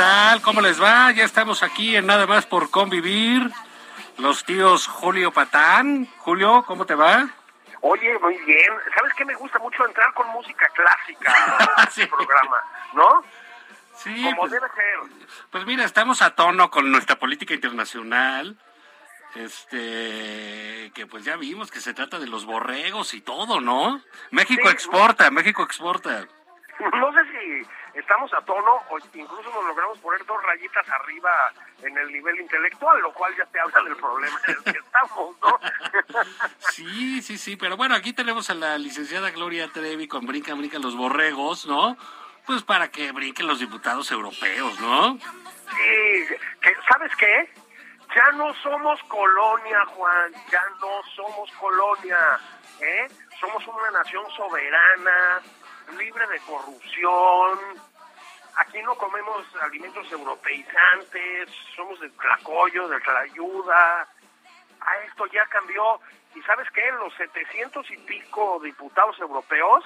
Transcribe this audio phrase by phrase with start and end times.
[0.00, 0.40] Tal?
[0.40, 1.10] ¿Cómo les va?
[1.12, 3.50] Ya estamos aquí en Nada más por convivir.
[4.16, 6.06] Los tíos Julio Patán.
[6.18, 7.28] Julio, ¿cómo te va?
[7.82, 8.72] Oye, muy bien.
[8.96, 11.34] ¿Sabes qué me gusta mucho entrar con música clásica
[11.76, 12.06] al Sí.
[12.06, 12.56] programa?
[12.94, 13.22] ¿No?
[13.96, 15.28] Sí, Como pues, debe ser.
[15.50, 18.56] pues mira, estamos a tono con nuestra política internacional.
[19.34, 24.00] Este, que pues ya vimos que se trata de los borregos y todo, ¿no?
[24.30, 24.72] México Sí.
[24.72, 26.26] exporta, México exporta.
[26.94, 27.39] No sé si
[28.00, 31.30] estamos a tono o incluso nos logramos poner dos rayitas arriba
[31.82, 35.36] en el nivel intelectual, lo cual ya te habla del problema en el que estamos,
[35.40, 35.60] ¿no?
[36.58, 40.78] Sí, sí, sí, pero bueno, aquí tenemos a la licenciada Gloria Trevi con Brinca, Brinca
[40.78, 41.96] los borregos, ¿no?
[42.46, 45.18] Pues para que brinquen los diputados europeos, ¿no?
[45.18, 47.52] Sí, que, ¿sabes qué?
[48.14, 52.40] Ya no somos colonia, Juan, ya no somos colonia,
[52.80, 53.06] ¿eh?
[53.38, 55.40] Somos una nación soberana,
[55.98, 57.58] libre de corrupción.
[58.56, 64.08] Aquí no comemos alimentos europeizantes, somos del tlacoyo, del tlayuda.
[64.80, 66.00] Ah, esto ya cambió.
[66.34, 66.90] ¿Y sabes qué?
[66.92, 69.84] Los 700 y pico diputados europeos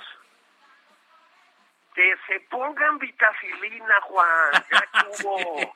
[1.94, 4.64] que se pongan vitacilina, Juan.
[4.70, 5.74] Ya estuvo.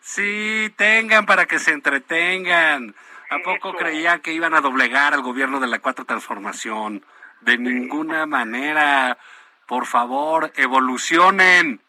[0.00, 2.94] Sí, tengan para que se entretengan.
[3.28, 3.78] ¿A poco Eso.
[3.78, 7.04] creían que iban a doblegar al gobierno de la Cuarta Transformación?
[7.40, 9.18] De ninguna manera.
[9.66, 11.80] Por favor, evolucionen.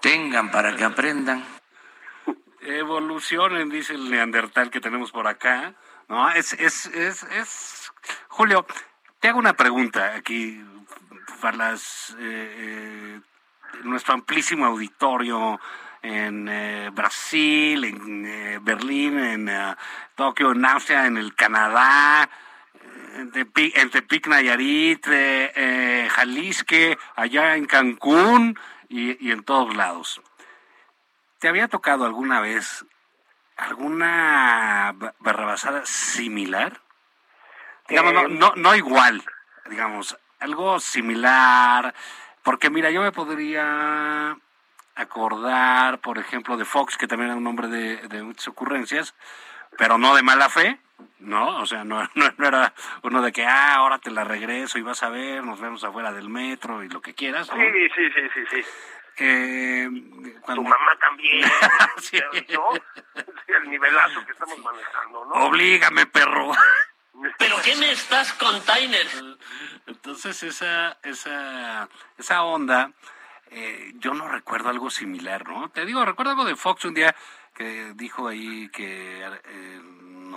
[0.00, 1.44] Tengan para que aprendan.
[2.60, 5.74] Evolucionen, dice el neandertal que tenemos por acá.
[6.08, 7.92] No, es, es, es, es...
[8.28, 8.66] Julio,
[9.20, 10.62] te hago una pregunta aquí
[11.40, 13.20] para las, eh, eh,
[13.84, 15.60] nuestro amplísimo auditorio
[16.02, 19.50] en eh, Brasil, en eh, Berlín, en
[20.14, 22.28] Tokio, en Austria, en el Canadá,
[23.16, 25.06] en Tepic, en Tepic Nayarit,
[26.10, 28.58] Jalisque, allá en Cancún
[28.88, 30.20] y, y en todos lados.
[31.38, 32.84] ¿Te había tocado alguna vez
[33.56, 36.80] alguna ba- barrabasada similar?
[37.88, 39.24] Digamos, no, Eh, no, no igual,
[39.70, 41.94] digamos, algo similar.
[42.42, 44.36] Porque mira, yo me podría
[44.94, 49.14] acordar, por ejemplo, de Fox, que también era un hombre de, de muchas ocurrencias,
[49.76, 50.80] pero no de mala fe,
[51.18, 51.60] ¿no?
[51.60, 54.82] O sea, no, no, no era uno de que, ah, ahora te la regreso y
[54.82, 57.56] vas a ver, nos vemos afuera del metro y lo que quieras, ¿no?
[57.56, 58.68] Sí, sí, sí, sí, sí.
[59.20, 59.88] Eh,
[60.46, 61.44] Tu mamá también.
[61.98, 62.18] Sí.
[62.54, 62.70] ¿no?
[62.72, 65.32] Sí, El nivelazo que estamos manejando, ¿no?
[65.46, 66.52] Oblígame, perro.
[67.38, 69.06] ¿Pero qué me estás container?
[69.86, 72.92] Entonces esa, esa, esa onda,
[73.50, 75.68] eh, yo no recuerdo algo similar, ¿no?
[75.70, 77.14] Te digo, recuerdo algo de Fox un día
[77.54, 79.80] que dijo ahí que eh,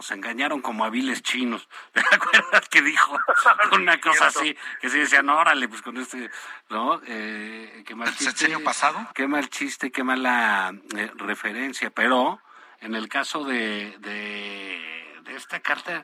[0.02, 1.70] nos engañaron como hábiles chinos.
[1.94, 3.20] ¿Te acuerdas que dijo
[3.74, 4.58] una cosa así?
[4.80, 6.32] Que se decían, órale, pues con este,
[6.70, 7.00] ¿no?
[7.06, 8.32] Eh, qué mal ¿El chiste.
[8.32, 9.08] sexenio pasado?
[9.14, 11.92] Qué mal chiste, qué mala eh, referencia.
[11.92, 12.42] Pero
[12.80, 16.04] en el caso de, de, de esta carta,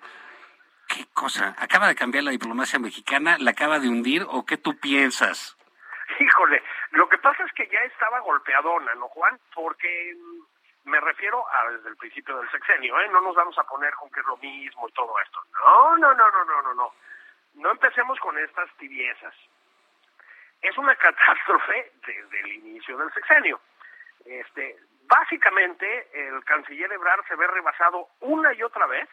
[0.87, 1.55] ¿qué cosa?
[1.57, 3.37] ¿Acaba de cambiar la diplomacia mexicana?
[3.39, 5.57] ¿La acaba de hundir o qué tú piensas?
[6.19, 6.61] Híjole,
[6.91, 9.39] lo que pasa es que ya estaba golpeadona, ¿no, Juan?
[9.55, 10.15] Porque
[10.87, 13.07] me refiero a desde el principio del sexenio, ¿eh?
[13.09, 15.39] No nos vamos a poner con que es lo mismo y todo esto.
[15.65, 16.93] No, no, no, no, no, no, no.
[17.55, 19.33] No empecemos con estas tibiezas.
[20.61, 23.59] Es una catástrofe desde el inicio del sexenio.
[24.25, 24.75] Este,
[25.07, 29.07] básicamente, el canciller Ebrard se ve rebasado una y otra vez,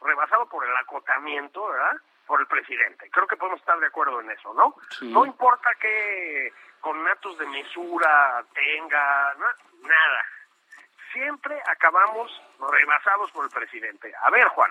[0.00, 1.96] rebasado por el acotamiento, ¿verdad?
[2.26, 3.10] Por el presidente.
[3.10, 4.74] Creo que podemos estar de acuerdo en eso, ¿no?
[4.90, 5.12] Sí.
[5.12, 10.24] No importa que con actos de mesura tenga, na- nada.
[11.14, 12.30] Siempre acabamos
[12.70, 14.12] rebasados por el presidente.
[14.20, 14.70] A ver, Juan,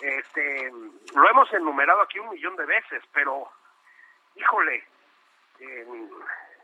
[0.00, 0.70] este,
[1.14, 3.48] lo hemos enumerado aquí un millón de veces, pero,
[4.34, 4.84] híjole,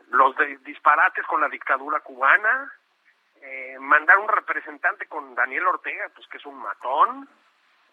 [0.09, 2.71] los de- disparates con la dictadura cubana,
[3.41, 7.29] eh, mandar un representante con Daniel Ortega, pues que es un matón,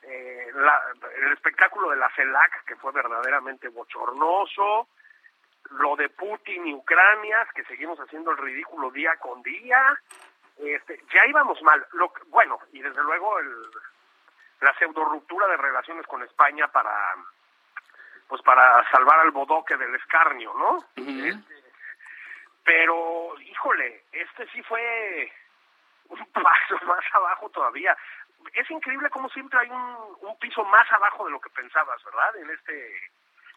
[0.03, 0.83] eh, la-
[1.25, 4.89] el espectáculo de la CELAC, que fue verdaderamente bochornoso,
[5.71, 10.01] lo de Putin y Ucrania, que seguimos haciendo el ridículo día con día,
[10.59, 11.87] este, ya íbamos mal.
[11.93, 13.71] Lo, bueno, y desde luego el,
[14.61, 17.15] la pseudo ruptura de relaciones con España para
[18.29, 20.85] pues para salvar al bodoque del escarnio, ¿no?
[20.97, 21.63] Este,
[22.65, 25.33] pero, híjole, este sí fue
[26.09, 27.97] un paso más abajo todavía.
[28.53, 32.37] Es increíble cómo siempre hay un, un piso más abajo de lo que pensabas, ¿verdad?
[32.37, 33.11] En este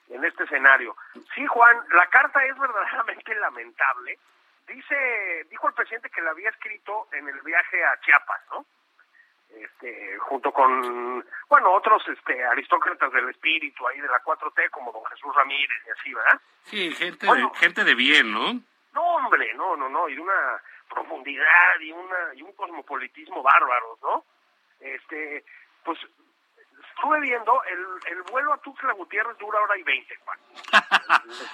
[0.09, 0.95] en este escenario.
[1.35, 4.17] Sí, Juan, la carta es verdaderamente lamentable.
[4.69, 8.65] Dice, dijo el presidente que la había escrito en el viaje a Chiapas, ¿no?
[9.49, 15.03] Este, junto con, bueno, otros este, aristócratas del espíritu ahí de la 4T, como don
[15.05, 16.41] Jesús Ramírez y así, ¿verdad?
[16.65, 17.49] Sí, gente, Bueno.
[17.51, 18.61] de, gente de bien, ¿no?
[18.93, 23.99] No, hombre, no, no, no, y de una profundidad y una y un cosmopolitismo bárbaros,
[24.03, 24.23] ¿no?
[24.79, 25.43] Este,
[25.83, 25.97] pues
[26.99, 30.39] estuve viendo el, el vuelo a Tuxtla Gutiérrez dura hora y veinte, Juan.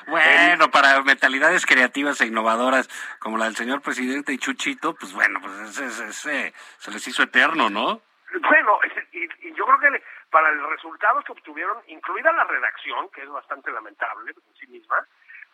[0.08, 2.88] Bueno, para mentalidades creativas e innovadoras
[3.20, 7.08] como la del señor presidente y Chuchito, pues bueno, pues ese, ese- ese se les
[7.08, 8.02] hizo eterno, ¿no?
[8.42, 8.80] Bueno,
[9.12, 13.22] y, y yo creo que le- para el resultado que obtuvieron, incluida la redacción, que
[13.24, 14.98] es bastante lamentable en sí misma,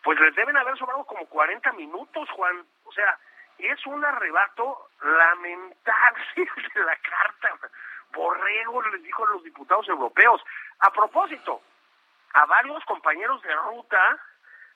[0.02, 2.64] pues les deben haber sobrado como 40 minutos, Juan.
[2.84, 3.18] O sea,
[3.58, 6.24] es un arrebato lamentable
[6.74, 7.68] de la carta.
[8.12, 10.42] Borrego les dijo a los diputados europeos.
[10.80, 11.62] A propósito,
[12.34, 14.18] a varios compañeros de ruta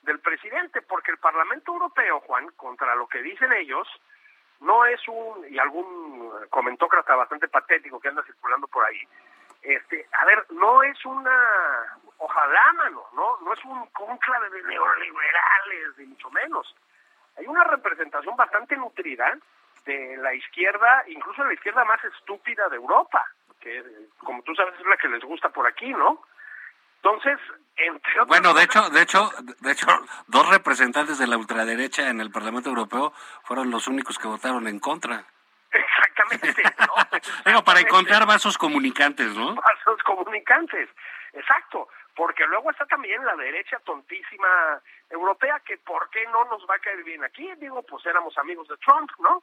[0.03, 3.89] del presidente, porque el Parlamento Europeo, Juan, contra lo que dicen ellos,
[4.61, 9.01] no es un, y algún comentócrata bastante patético que anda circulando por ahí,
[9.63, 15.99] este, a ver, no es una, ojalá, mano, no, no es un cónclave de neoliberales,
[15.99, 16.75] ni mucho menos.
[17.37, 19.37] Hay una representación bastante nutrida
[19.87, 23.23] de la izquierda, incluso la izquierda más estúpida de Europa,
[23.61, 23.83] que
[24.19, 26.23] como tú sabes es la que les gusta por aquí, ¿no?
[26.97, 27.39] Entonces,
[27.77, 29.31] entre otras Bueno, de cosas- hecho, de hecho,
[29.61, 29.87] de hecho,
[30.27, 33.13] dos representantes de la ultraderecha en el Parlamento Europeo
[33.45, 35.25] fueron los únicos que votaron en contra.
[35.71, 36.95] Exactamente, ¿no?
[37.47, 39.55] Digo, para encontrar vasos comunicantes, ¿no?
[39.55, 40.89] vasos comunicantes.
[41.33, 44.81] Exacto, porque luego está también la derecha tontísima
[45.11, 48.67] europea que por qué no nos va a caer bien aquí, digo, pues éramos amigos
[48.69, 49.43] de Trump, ¿no?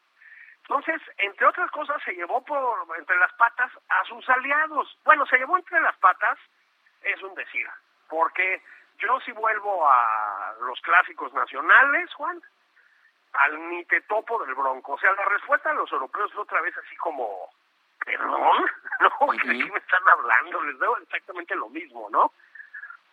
[0.64, 4.98] Entonces, entre otras cosas, se llevó por entre las patas a sus aliados.
[5.04, 6.40] Bueno, se llevó entre las patas,
[7.02, 7.68] es un decir,
[8.08, 8.62] porque
[8.98, 12.42] yo si vuelvo a los clásicos nacionales, Juan,
[13.34, 14.94] al ni te topo del bronco.
[14.94, 17.50] O sea, la respuesta de los europeos es otra vez así como,
[18.06, 18.66] perdón,
[19.02, 19.34] ¿no?
[19.34, 20.64] ¿De qué me están hablando?
[20.64, 22.32] Les veo exactamente lo mismo, ¿no?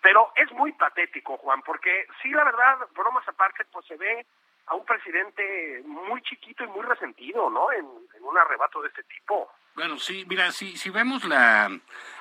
[0.03, 4.25] Pero es muy patético, Juan, porque sí, la verdad, bromas aparte, pues se ve
[4.71, 7.71] a un presidente muy chiquito y muy resentido, ¿no?
[7.73, 7.87] En,
[8.23, 9.51] un arrebato de este tipo.
[9.75, 11.67] Bueno, sí, mira, si, si vemos la...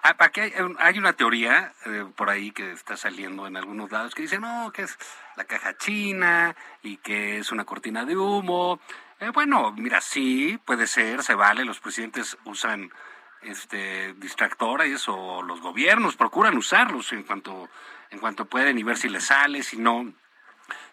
[0.02, 4.16] ah, Aquí hay, hay una teoría eh, por ahí que está saliendo en algunos lados
[4.16, 4.98] que dice, no, que es
[5.36, 8.80] la caja china y que es una cortina de humo.
[9.20, 12.90] Eh, bueno, mira, sí, puede ser, se vale, los presidentes usan
[13.42, 17.70] este distractores o los gobiernos procuran usarlos en cuanto
[18.10, 20.12] en cuanto pueden y ver si les sale, si no,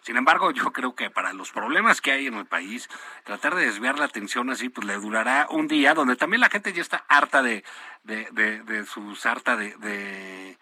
[0.01, 2.89] sin embargo, yo creo que para los problemas que hay en el país,
[3.23, 6.73] tratar de desviar la atención así, pues le durará un día, donde también la gente
[6.73, 7.63] ya está harta de,
[8.03, 10.57] de, de, de sus harta de, de,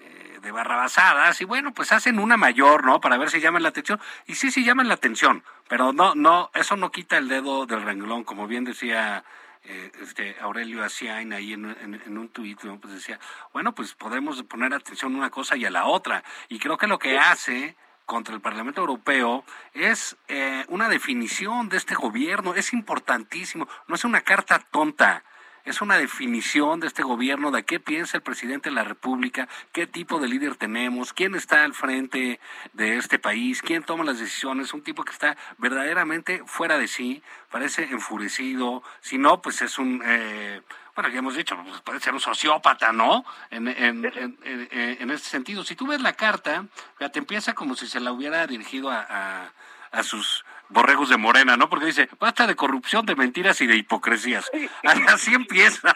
[0.00, 3.00] eh, de barrabasadas, y bueno, pues hacen una mayor, ¿no?
[3.00, 4.00] Para ver si llaman la atención.
[4.26, 7.82] Y sí, sí llaman la atención, pero no, no, eso no quita el dedo del
[7.82, 9.24] renglón, como bien decía
[9.66, 12.78] eh, este Aurelio Asiain ahí en, en- en un tuit, ¿no?
[12.78, 13.18] pues decía,
[13.54, 16.22] bueno, pues podemos poner atención a una cosa y a la otra.
[16.50, 17.74] Y creo que lo que hace
[18.06, 24.04] contra el Parlamento Europeo es eh, una definición de este gobierno, es importantísimo, no es
[24.04, 25.24] una carta tonta.
[25.64, 29.86] es una definición de este gobierno de qué piensa el presidente de la República, qué
[29.86, 32.38] tipo de líder tenemos, quién está al frente
[32.74, 37.22] de este país, quién toma las decisiones, un tipo que está verdaderamente fuera de sí,
[37.50, 40.02] parece enfurecido, si no, pues es un...
[40.04, 40.60] Eh,
[40.94, 43.24] bueno, ya hemos dicho, pues puede ser un sociópata, ¿no?
[43.50, 45.64] En, en, en, en, este sentido.
[45.64, 46.66] Si tú ves la carta,
[47.00, 49.52] ya te empieza como si se la hubiera dirigido a, a,
[49.90, 51.68] a sus borregos de Morena, ¿no?
[51.68, 54.50] Porque dice, basta de corrupción, de mentiras y de hipocresías.
[55.08, 55.94] Así empieza.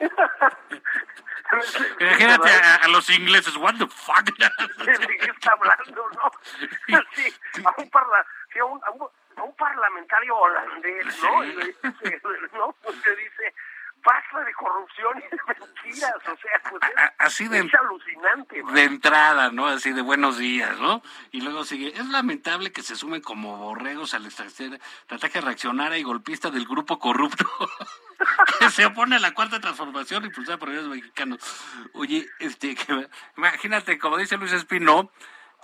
[2.00, 4.24] Imagínate a, a los ingleses, what the fuck.
[4.24, 6.30] ¿De qué está hablando, no?
[7.14, 7.32] Sí,
[7.64, 11.42] a un, parla, sí, a un, a un, a un parlamentario holandés, ¿no?
[11.42, 11.76] Sí.
[12.54, 12.74] ¿no?
[12.82, 13.54] Pues te dice,
[14.04, 14.52] basta de
[15.14, 15.38] de
[15.84, 18.74] mentiras, o sea, pues es, así de- es alucinante, man.
[18.74, 19.66] de entrada, ¿no?
[19.66, 21.02] Así de buenos días, ¿no?
[21.32, 26.50] Y luego sigue, es lamentable que se sumen como borregos al estrategia reaccionaria y golpista
[26.50, 27.44] del grupo corrupto
[28.58, 31.38] que se opone a la cuarta transformación impulsada por los mexicanos.
[31.94, 35.10] Oye, este, que- imagínate, como dice Luis Espino,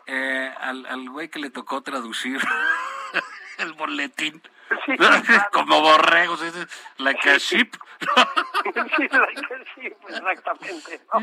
[0.07, 2.40] eh, al, al güey que le tocó traducir
[3.59, 4.42] el boletín.
[4.87, 5.21] Sí, claro.
[5.52, 6.54] como borregos, es
[6.99, 7.75] la caship.
[7.75, 8.50] Sí, like,
[9.75, 11.21] sí, exactamente, ¿no?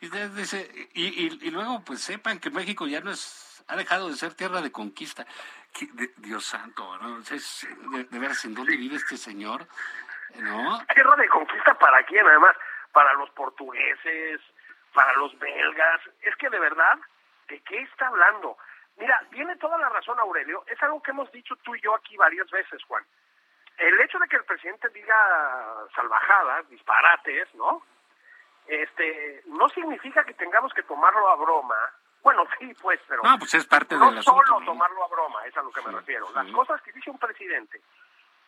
[0.00, 0.06] Y,
[0.94, 4.60] y, y- luego, pues sepan que México ya no es, ha dejado de ser tierra
[4.60, 5.26] de conquista.
[6.18, 7.18] Dios santo, ¿no?
[7.18, 9.66] Es- de, de veras, ¿en dónde vive este señor?
[10.36, 10.84] ¿No?
[10.94, 12.56] Tierra de conquista para quién, además,
[12.92, 14.40] para los portugueses,
[14.94, 16.00] para los belgas.
[16.22, 16.98] Es que de verdad,
[17.48, 18.56] ¿de qué está hablando?
[18.96, 22.16] Mira, tiene toda la razón Aurelio, es algo que hemos dicho tú y yo aquí
[22.16, 23.04] varias veces, Juan.
[23.78, 25.16] El hecho de que el presidente diga
[25.94, 27.82] salvajadas, disparates, ¿no?
[28.66, 31.76] Este, no significa que tengamos que tomarlo a broma.
[32.22, 35.56] Bueno, sí, pues, pero No, pues es parte no del solo tomarlo a broma, es
[35.56, 36.26] a lo que me refiero.
[36.28, 36.32] sí.
[36.34, 37.80] Las cosas que dice un presidente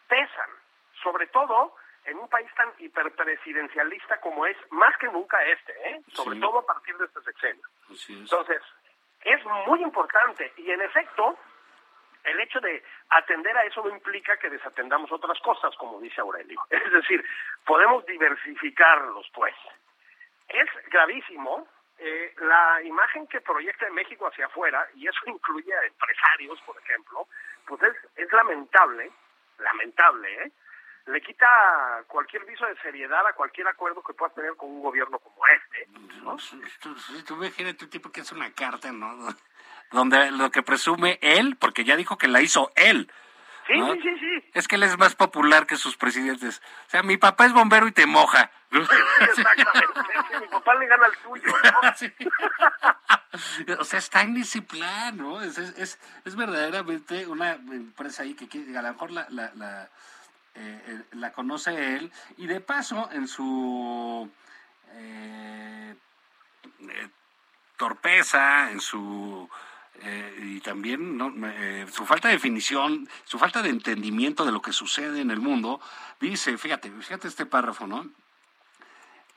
[0.09, 0.51] pesan,
[1.03, 6.03] sobre todo en un país tan hiperpresidencialista como es, más que nunca este, ¿eh?
[6.13, 6.41] sobre Sí.
[6.41, 7.67] todo a partir de este sexenio.
[8.09, 8.63] Entonces,
[9.23, 11.37] es muy importante y en efecto,
[12.25, 16.61] el hecho de atender a eso no implica que desatendamos otras cosas, como dice Aurelio.
[16.71, 17.25] Es decir,
[17.65, 19.55] podemos diversificarlos, pues.
[20.49, 21.67] Es gravísimo
[21.99, 27.29] eh, la imagen que proyecta México hacia afuera, y eso incluye a empresarios, por ejemplo,
[27.67, 29.11] pues es, es lamentable,
[29.59, 30.53] lamentable, ¿eh?
[31.07, 35.19] Le quita cualquier viso de seriedad a cualquier acuerdo que pueda tener con un gobierno
[35.19, 35.87] como este.
[36.23, 36.37] ¿no?
[36.81, 39.15] Tú, tú- tú imagínate un tipo que hace una carta, ¿no?
[39.91, 43.11] Donde lo que presume él, porque ya dijo que la hizo él.
[43.67, 43.95] Sí, ¿no?
[43.95, 44.51] sí, sí, sí.
[44.53, 46.61] Es que él es más popular que sus presidentes.
[46.87, 48.51] O sea, mi papá es bombero y te moja.
[48.71, 49.89] Exactamente.
[50.41, 51.95] Mi papá le gana al tuyo, ¿no?
[51.97, 52.13] Sí.
[53.81, 55.43] O sea, está en ese plan, ¿no?
[55.43, 59.51] Es, es, es, es verdaderamente una empresa ahí que quiere- a lo mejor la, la,
[59.57, 59.91] la,
[60.55, 64.31] eh, eh, la conoce él y de paso en su
[64.93, 65.97] eh,
[66.81, 67.09] eh,
[67.77, 69.51] torpeza, en su
[70.03, 71.33] eh, y también ¿no?
[71.47, 75.41] Eh, su falta de definición, su falta de entendimiento de lo que sucede en el
[75.41, 75.81] mundo,
[76.21, 78.09] dice, fíjate, fíjate este párrafo, ¿no?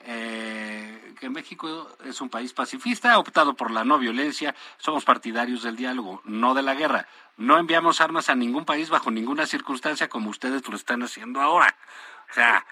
[0.04, 5.62] eh, que México es un país pacifista, ha optado por la no violencia, somos partidarios
[5.62, 7.06] del diálogo, no de la guerra.
[7.36, 11.76] No enviamos armas a ningún país bajo ninguna circunstancia como ustedes lo están haciendo ahora.
[12.30, 12.64] O sea,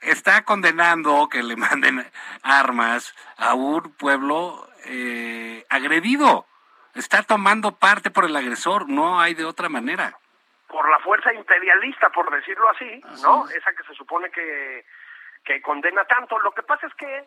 [0.00, 2.06] está condenando que le manden
[2.42, 6.46] armas a un pueblo eh, agredido.
[6.94, 10.16] Está tomando parte por el agresor, no hay de otra manera.
[10.68, 13.44] Por la fuerza imperialista, por decirlo así, Así ¿no?
[13.46, 13.56] es.
[13.56, 14.84] Esa que se supone que,
[15.44, 16.38] que condena tanto.
[16.38, 17.24] Lo que pasa es que,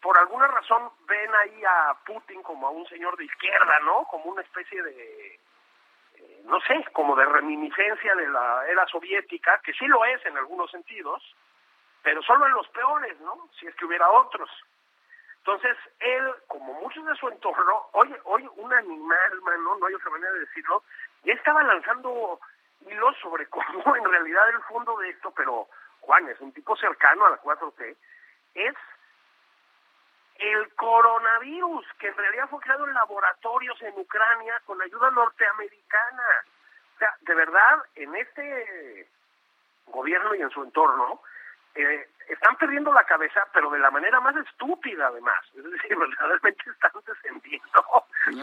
[0.00, 4.04] por alguna razón, ven ahí a Putin como a un señor de izquierda, ¿no?
[4.04, 5.34] Como una especie de,
[6.14, 10.36] eh, no sé, como de reminiscencia de la era soviética, que sí lo es en
[10.36, 11.22] algunos sentidos,
[12.02, 13.48] pero solo en los peores, ¿no?
[13.58, 14.50] Si es que hubiera otros.
[15.40, 20.10] Entonces, él, como muchos de su entorno, hoy, hoy un animal, mano, no hay otra
[20.10, 20.82] manera de decirlo,
[21.24, 22.38] ya estaba lanzando
[22.86, 25.68] hilos sobre cómo en realidad el fondo de esto, pero
[26.00, 27.96] Juan es un tipo cercano a la 4T,
[28.54, 28.74] es
[30.36, 36.44] el coronavirus, que en realidad fue creado en laboratorios en Ucrania con ayuda norteamericana.
[36.96, 39.08] O sea, de verdad, en este
[39.86, 41.22] gobierno y en su entorno,
[41.74, 45.38] eh, están perdiendo la cabeza, pero de la manera más estúpida además.
[45.56, 47.84] Es decir, verdaderamente están descendiendo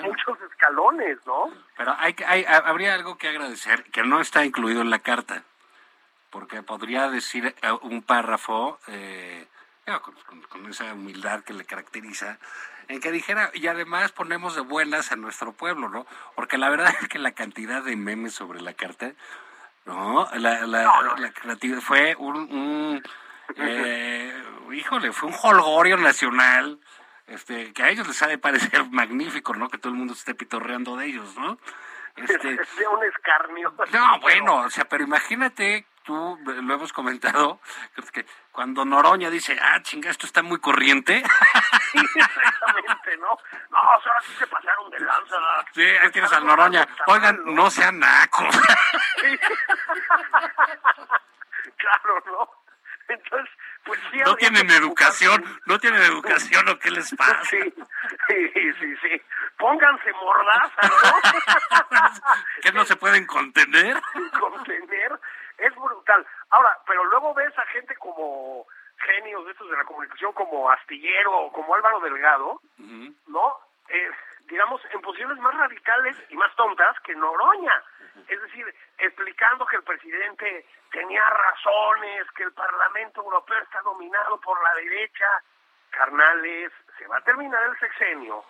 [0.01, 1.51] muchos escalones, ¿no?
[1.77, 5.43] Pero hay, hay, ha- habría algo que agradecer que no está incluido en la carta,
[6.29, 9.47] porque podría decir eh, un párrafo eh,
[10.25, 12.37] con- con esa humildad que le caracteriza,
[12.89, 16.05] en que dijera, y además ponemos de buenas a nuestro pueblo, ¿no?
[16.35, 19.11] Porque la verdad es que la cantidad de memes sobre la carta,
[19.87, 20.27] ¿no?
[20.35, 22.35] La, la, la creatividad fue un...
[22.35, 23.03] un
[23.55, 26.79] Eh, híjole, fue un holgorio nacional,
[27.27, 29.69] este, que a ellos les ha de parecer magnífico, ¿no?
[29.69, 31.57] Que todo el mundo esté pitorreando de ellos, ¿no?
[32.17, 32.49] Este,
[32.93, 33.73] un escarnio.
[33.93, 37.59] no, bueno, o sea, pero imagínate, tú lo hemos comentado,
[38.13, 41.21] que cuando Noroña dice, ah, chinga, esto está muy corriente.
[41.89, 43.29] Sí, exactamente, ¿no?
[43.69, 45.37] No, o sea, sí se pasaron de lanza.
[45.73, 46.85] Sí, ahí tienes al Noroña.
[47.07, 48.53] Oigan, no sean nacos.
[49.21, 49.23] Sí.
[51.77, 52.49] claro, ¿no?
[53.07, 53.49] Entonces,
[53.85, 54.17] pues sí.
[54.17, 57.41] No tienen educación, no tienen educación, ¿o qué les pasa?
[57.45, 57.73] Sí,
[58.27, 59.21] sí, sí, sí.
[59.57, 60.89] Pónganse mordaza, ¿no?
[62.61, 64.01] ¿Que no se pueden contener?
[64.39, 65.17] contener
[65.57, 66.25] es brutal.
[66.49, 68.65] Ahora, pero luego ves a gente como
[68.97, 72.61] genios de estos de la comunicación, como Astillero o como Álvaro Delgado,
[73.27, 73.59] ¿no?
[73.89, 74.11] Eh,
[74.47, 77.83] digamos, en posiciones más radicales y más tontas que Noroña.
[78.27, 78.65] Es decir,
[78.97, 85.25] explicando que el presidente tenía razones, que el Parlamento Europeo está dominado por la derecha.
[85.91, 88.43] Carnales, se va a terminar el sexenio.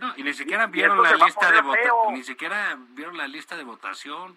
[0.00, 2.10] No, y ni siquiera vieron la lista de feo.
[2.10, 4.36] ni siquiera vieron la lista de votación.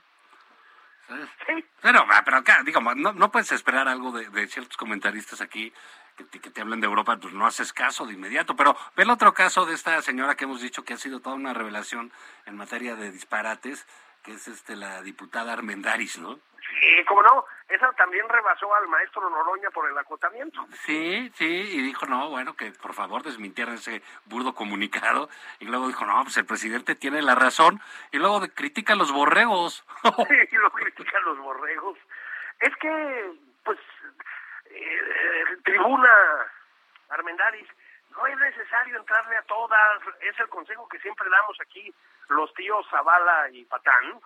[1.09, 5.73] Sí, Pero, pero acá, digamos, no, no puedes esperar algo de, de ciertos comentaristas aquí
[6.17, 8.55] que te, que te hablan de Europa, pues no haces caso de inmediato.
[8.55, 11.35] Pero ve el otro caso de esta señora que hemos dicho que ha sido toda
[11.35, 12.11] una revelación
[12.45, 13.87] en materia de disparates,
[14.23, 16.39] que es este la diputada Armendaris, ¿no?
[16.69, 20.65] Sí, como no, esa también rebasó al maestro Noroña por el acotamiento.
[20.85, 25.29] Sí, sí, y dijo, no, bueno, que por favor desmintieran ese burdo comunicado.
[25.59, 27.79] Y luego dijo, no, pues el presidente tiene la razón.
[28.11, 29.85] Y luego critica a los borregos.
[30.51, 31.97] y lo critican los borregos.
[32.59, 33.33] Es que,
[33.63, 33.79] pues,
[34.65, 36.09] eh, tribuna
[37.09, 37.67] Armendaris,
[38.11, 41.93] no es necesario entrarle a todas, es el consejo que siempre damos aquí
[42.29, 44.19] los tíos Zavala y Patán.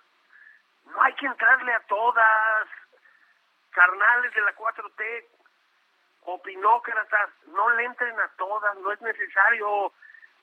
[0.85, 2.67] No hay que entrarle a todas,
[3.71, 5.25] carnales de la 4T,
[6.25, 9.91] opinócratas, no le entren a todas, no es necesario.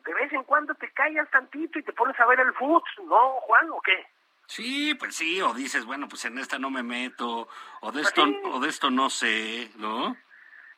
[0.05, 3.33] De vez en cuando te callas tantito y te pones a ver el fútbol, ¿no,
[3.41, 4.07] Juan, o qué?
[4.47, 7.49] Sí, pues sí, o dices, bueno, pues en esta no me meto,
[7.81, 8.41] o de esto, sí.
[8.45, 10.17] o de esto no sé, ¿no?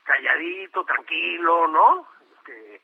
[0.04, 2.06] calladito, tranquilo, ¿no?
[2.36, 2.82] Este,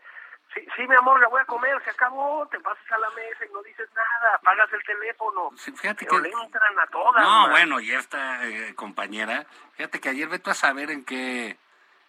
[0.60, 3.44] sí, sí, mi amor, la voy a comer, se acabó, te pasas a la mesa
[3.48, 5.50] y no dices nada, apagas el teléfono.
[5.56, 7.22] Sí, fíjate pero que- le entran a todas.
[7.22, 7.50] No, man.
[7.50, 11.58] bueno, y esta eh, compañera, fíjate que ayer vete a saber en qué,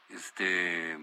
[0.09, 0.97] este,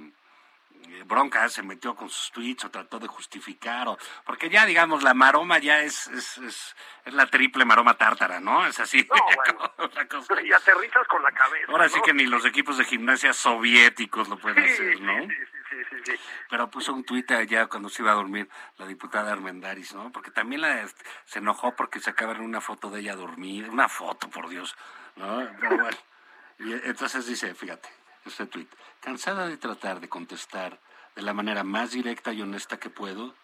[1.04, 5.14] bronca se metió con sus tweets o trató de justificar, o, porque ya, digamos, la
[5.14, 8.66] maroma ya es, es, es, es la triple maroma tártara, ¿no?
[8.66, 9.06] Es así.
[9.10, 9.16] No,
[9.78, 10.08] bueno.
[10.08, 10.40] cosa.
[10.42, 11.70] Y aterrizas con la cabeza.
[11.72, 15.26] Ahora sí que ni los equipos de gimnasia soviéticos lo pueden Sí, hacer, ¿no?
[15.26, 16.12] sí, sí.
[16.48, 20.10] Pero puso un tuit allá cuando se iba a dormir la diputada Armendaris, ¿no?
[20.12, 24.28] Porque también la, este, se enojó porque sacaban una foto de ella dormida, una foto,
[24.30, 24.76] por Dios,
[25.16, 25.48] ¿no?
[25.60, 25.96] Pero bueno.
[26.58, 27.88] Y entonces dice, fíjate,
[28.28, 28.68] este tuit,
[29.00, 30.80] cansada de tratar de contestar
[31.14, 33.34] de la manera más directa y honesta que puedo,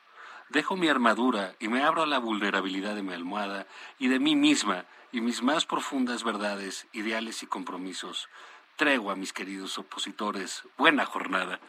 [0.49, 3.67] dejo mi armadura y me abro a la vulnerabilidad de mi almohada
[3.99, 8.29] y de mí misma y mis más profundas verdades, ideales y compromisos.
[8.77, 10.63] Tregua, mis queridos opositores.
[10.79, 11.61] Buena jornada.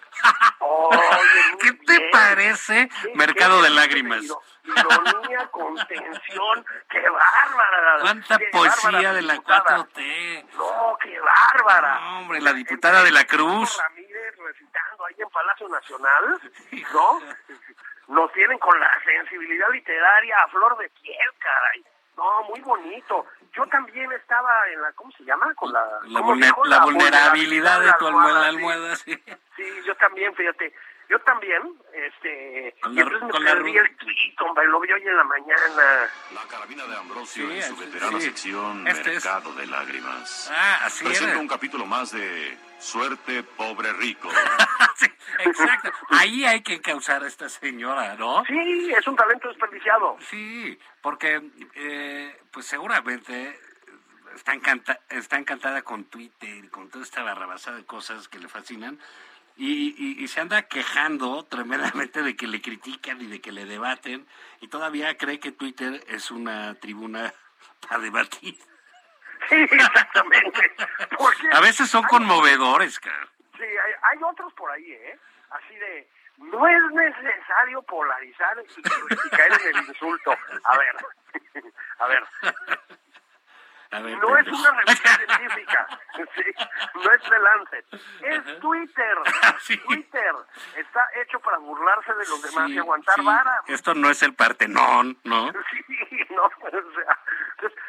[0.59, 0.99] Oye,
[1.61, 2.89] ¿Qué te parece?
[3.01, 4.25] Sí, Mercado de lágrimas.
[4.65, 7.97] Ironía, contención, qué bárbara.
[8.01, 9.77] ¿Cuánta qué poesía bárbara de la diputada.
[9.77, 10.45] 4T?
[10.57, 11.99] No, qué bárbara.
[11.99, 13.77] No, hombre, la diputada de la Cruz.
[13.81, 16.39] Ramírez recitando ahí en Palacio Nacional,
[16.93, 17.19] ¿no?
[18.07, 21.83] Nos tienen con la sensibilidad literaria a flor de piel, caray.
[22.15, 23.25] No, muy bonito.
[23.53, 25.53] Yo también estaba en la, ¿cómo se llama?
[25.55, 26.65] Con la, La, ¿cómo vulner- dijo?
[26.65, 28.47] la vulnerabilidad de tu almohada, sí.
[28.55, 29.23] almohada, sí.
[29.55, 30.73] Sí, yo también, fíjate.
[31.13, 31.61] Yo también,
[31.93, 35.23] este, Con y entonces me con perdí el tweet, hombre, lo vi hoy en la
[35.23, 36.09] mañana.
[36.33, 38.25] La carabina de Ambrosio Sí, en su veterana sí.
[38.25, 40.49] sección Este es- Mercado de Lágrimas.
[40.51, 41.39] Ah, así Presenta era.
[41.39, 44.27] un capítulo más de Suerte, pobre rico.
[44.95, 45.05] Sí,
[45.39, 45.91] exacto.
[46.09, 48.43] Ahí hay que causar a esta señora, ¿no?
[48.45, 50.17] Sí, es un talento desperdiciado.
[50.31, 51.41] Sí, porque
[51.75, 53.59] eh, pues seguramente
[54.35, 58.47] está, encanta, está encantada con Twitter y con toda esta barrabasada de cosas que le
[58.47, 58.99] fascinan
[59.55, 63.65] y, y- y se anda quejando tremendamente de que le critican y de que le
[63.65, 64.27] debaten
[64.61, 67.33] y todavía cree que Twitter es una tribuna
[67.87, 68.57] para debatir.
[69.49, 70.71] Sí, exactamente.
[71.17, 73.27] Porque A veces son hay- conmovedores, cara.
[73.57, 75.19] Sí, hay, hay otros por ahí, ¿eh?
[75.51, 80.35] Así de, no es necesario polarizar y, y caer en el insulto.
[80.63, 80.95] A ver,
[81.99, 82.23] a ver,
[84.01, 85.87] ver, no es una revista científica,
[86.35, 86.43] ¿sí?
[86.95, 87.85] no es The Lancet,
[88.21, 89.17] es Twitter.
[89.59, 89.77] Sí.
[89.77, 90.35] Twitter
[90.75, 93.61] está hecho para burlarse de los demás Sí, y aguantar vara.
[93.67, 95.51] Esto no es el Partenón, ¿no?
[95.71, 97.19] Sí, no, o sea,
[97.55, 97.79] entonces,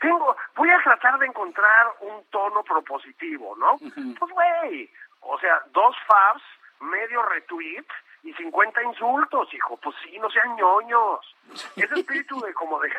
[0.00, 3.76] tengo, voy a tratar de encontrar un tono propositivo, ¿no?
[3.78, 6.42] Pues, güey, o sea, dos faves,
[6.80, 7.86] medio retweet
[8.22, 9.76] y 50 insultos, hijo.
[9.78, 11.36] Pues sí, no sean ñoños.
[11.76, 12.90] Ese espíritu de como de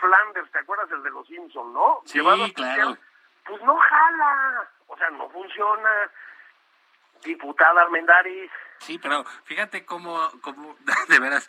[0.00, 2.02] Flanders, ¿te acuerdas el de los Simpsons, no?
[2.04, 2.70] Sí, Llevado claro.
[2.94, 3.00] social,
[3.46, 4.68] Pues no jala.
[4.86, 5.90] O sea, no funciona.
[7.24, 8.50] Diputada Armendariz.
[8.78, 10.76] Sí, pero fíjate cómo, cómo
[11.08, 11.48] de veras,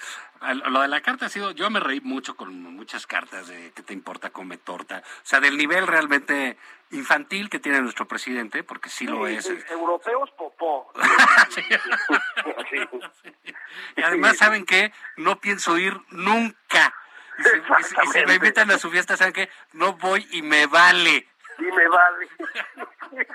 [0.65, 3.83] lo de la carta ha sido, yo me reí mucho con muchas cartas de que
[3.83, 6.57] te importa come torta, o sea, del nivel realmente
[6.89, 9.47] infantil que tiene nuestro presidente, porque sí lo es.
[9.69, 10.91] Europeos popó.
[11.49, 11.61] Sí.
[13.21, 13.55] Sí.
[13.95, 14.91] Y además, ¿saben qué?
[15.17, 16.93] No pienso ir nunca.
[17.39, 19.49] Y si, y me invitan a su fiesta, ¿saben qué?
[19.73, 21.27] No voy y me vale.
[21.57, 22.29] Y me vale.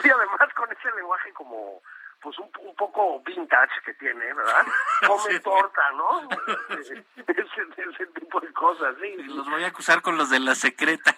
[0.00, 1.82] Sí, además con ese lenguaje como,
[2.22, 4.64] pues un, un poco vintage que tiene, ¿verdad?
[5.08, 5.40] Come Sí.
[5.40, 6.28] torta, ¿no?
[6.78, 9.08] Ese, ese tipo de cosas, sí.
[9.18, 11.16] Y los voy a acusar con los de la secreta,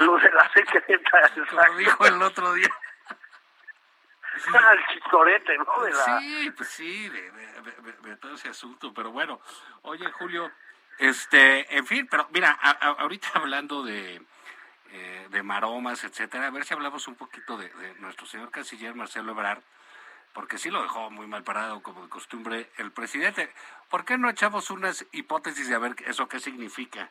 [0.00, 2.26] Los de la secreta, como dijo el exacto.
[2.26, 2.68] otro día.
[4.34, 5.82] El chistorete, ¿no?
[5.82, 6.18] De la...
[6.20, 9.40] Sí, pues sí, de, de- de- de- de todo ese asunto, pero bueno,
[9.82, 10.52] oye Julio,
[10.98, 14.22] este, en fin, pero mira, a- a- ahorita hablando de,
[14.90, 18.94] eh, de maromas, etcétera, a ver si hablamos un poquito de, de nuestro señor canciller
[18.94, 19.62] Marcelo Ebrard,
[20.32, 23.52] porque sí lo dejó muy mal parado, como de costumbre, el presidente.
[23.88, 27.10] ¿Por qué no echamos unas hipótesis de a ver eso qué significa?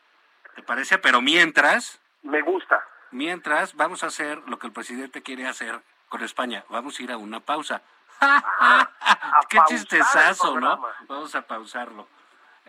[0.54, 0.98] ¿Te parece?
[0.98, 2.82] Pero mientras, Me gusta.
[3.10, 6.64] mientras, vamos a hacer lo que el presidente quiere hacer con España.
[6.68, 7.82] Vamos a ir a una pausa.
[8.20, 8.88] a
[9.48, 10.80] Qué chistezazo, ¿no?
[11.06, 12.08] Vamos a pausarlo.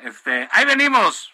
[0.04, 1.34] Este, ahí venimos.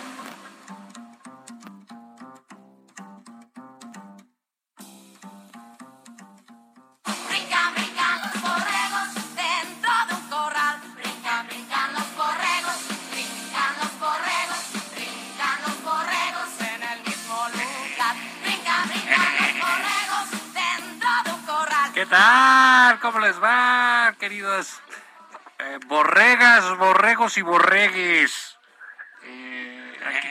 [22.01, 22.99] ¿Qué tal?
[22.99, 24.81] ¿Cómo les va, queridos
[25.59, 28.57] eh, borregas, borregos y borregues?
[29.23, 30.27] Eh, aquí,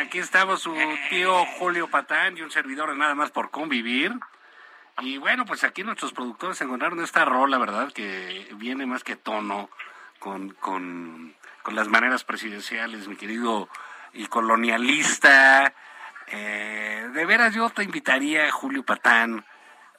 [0.00, 0.74] aquí estamos su
[1.10, 4.12] tío Julio Patán y un servidor nada más por convivir.
[5.02, 7.92] Y bueno, pues aquí nuestros productores encontraron esta rola, ¿verdad?
[7.92, 9.70] Que viene más que tono
[10.18, 13.68] con, con, con las maneras presidenciales, mi querido
[14.14, 15.74] y colonialista.
[16.26, 19.44] Eh, de veras, yo te invitaría, Julio Patán,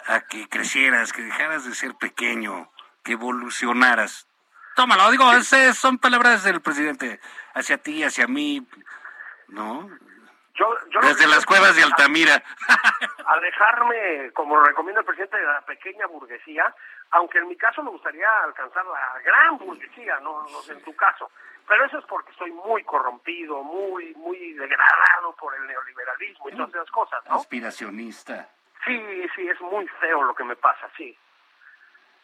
[0.07, 2.69] a que crecieras, que dejaras de ser pequeño,
[3.03, 4.27] que evolucionaras.
[4.75, 7.19] Tómalo, digo, esas son palabras del presidente
[7.53, 8.67] hacia ti, hacia mí,
[9.47, 9.89] ¿no?
[10.55, 12.43] Yo, yo lo Desde las cuevas de Altamira.
[13.25, 16.73] alejarme, como recomienda el presidente, de la pequeña burguesía,
[17.11, 20.95] aunque en mi caso me gustaría alcanzar la gran burguesía, no, no sé en tu
[20.95, 21.29] caso.
[21.67, 26.69] Pero eso es porque estoy muy corrompido, muy muy degradado por el neoliberalismo y todas
[26.69, 27.35] esas cosas, ¿no?
[27.35, 28.49] Aspiracionista.
[28.85, 28.97] Sí,
[29.35, 31.15] sí, es muy feo lo que me pasa, sí.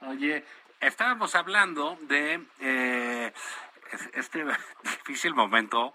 [0.02, 0.44] Oye,
[0.80, 3.34] estábamos hablando de eh,
[4.14, 4.46] este
[4.84, 5.94] difícil momento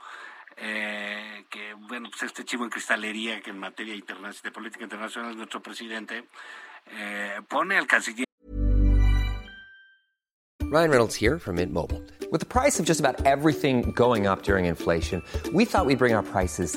[0.56, 5.36] eh, que, bueno, pues este chivo en cristalería que en materia interna- de política internacional
[5.36, 6.24] nuestro presidente
[6.86, 8.24] eh, pone al canciller
[10.68, 12.02] Ryan Reynolds here from Mint Mobile.
[12.32, 16.12] With the price of just about everything going up during inflation, we thought we'd bring
[16.14, 16.76] our prices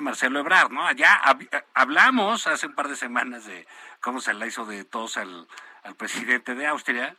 [0.00, 0.86] Marcelo Ebrard, ¿no?
[0.86, 3.66] Allá hab- eh, hablamos hace un par de semanas de
[4.00, 5.46] cómo se la hizo de tos al,
[5.84, 7.16] al presidente de Austria,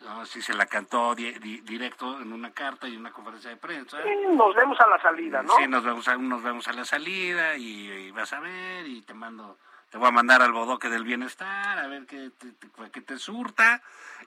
[0.00, 0.26] ¿no?
[0.26, 3.56] Sí se la cantó di- di- directo en una carta y en una conferencia de
[3.56, 3.98] prensa.
[4.02, 5.54] Sí, nos vemos a la salida, ¿no?
[5.56, 9.02] Sí, nos vemos a, nos vemos a la salida y, y vas a ver y
[9.02, 9.58] te mando,
[9.90, 13.18] te voy a mandar al bodoque del bienestar a ver qué te, te- qué te
[13.18, 13.82] surta.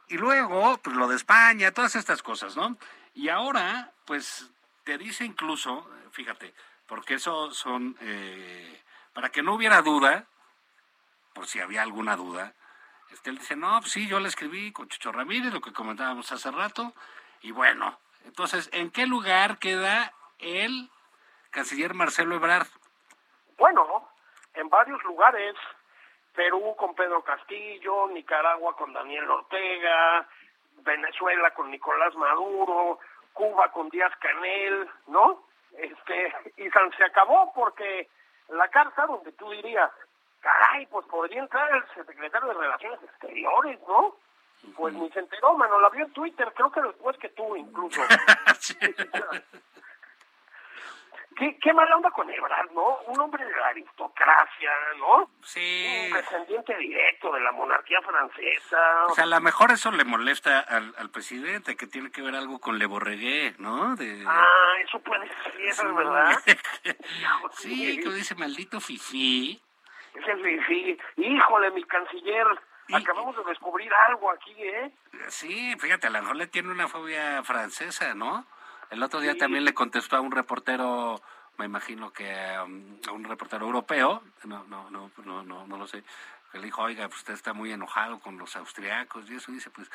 [0.08, 2.76] Y luego, pues lo de España, todas estas cosas, ¿no?
[3.14, 4.50] Y ahora, pues
[4.84, 6.52] te dice incluso, fíjate,
[6.90, 8.82] porque eso son, eh,
[9.14, 10.26] para que no hubiera duda,
[11.34, 12.54] por si había alguna duda,
[13.12, 16.32] este, él dice, no, pues sí, yo le escribí con Chucho Ramírez, lo que comentábamos
[16.32, 16.94] hace rato,
[17.42, 20.90] y bueno, entonces, ¿en qué lugar queda el
[21.52, 22.68] canciller Marcelo Ebrard?
[23.58, 24.10] Bueno,
[24.56, 25.56] en varios lugares,
[26.34, 30.28] Perú con Pedro Castillo, Nicaragua con Daniel Ortega,
[30.78, 33.00] Venezuela con Nicolás Maduro,
[33.34, 35.49] Cuba con Díaz Canel, ¿no?
[35.82, 38.10] Este, y San se acabó porque
[38.50, 39.92] la carta donde tú dirías,
[40.42, 44.16] caray, pues podría entrar el secretario de Relaciones Exteriores, ¿no?
[44.76, 48.02] Pues ni se enteró, mano, la vio en Twitter, creo que después que tú incluso.
[51.40, 52.98] ¿Qué, qué mala onda con Ebrard, ¿no?
[53.08, 55.32] Un hombre de la aristocracia, ¿no?
[55.42, 56.08] Sí.
[56.08, 59.06] Un descendiente directo de la monarquía francesa.
[59.08, 62.36] O sea, a lo mejor eso le molesta al, al presidente, que tiene que ver
[62.36, 63.96] algo con Le Borregué, ¿no?
[63.96, 66.38] De, ah, eso puede ser, eso es verdad.
[67.54, 69.62] sí, que dice maldito fifí.
[70.16, 70.98] Ese es Fifi.
[71.18, 72.48] Híjole, mi canciller,
[72.92, 74.92] acabamos de descubrir algo aquí, ¿eh?
[75.30, 78.46] Sí, fíjate, a lo mejor le tiene una fobia francesa, ¿no?
[78.90, 81.22] El otro día también le contestó a un reportero,
[81.58, 82.26] me imagino que
[82.64, 86.04] um, a un reportero europeo, no, no, no, no, no, no lo sé,
[86.52, 89.70] que le dijo, oiga, pues usted está muy enojado con los austriacos y eso, dice,
[89.70, 89.90] pues,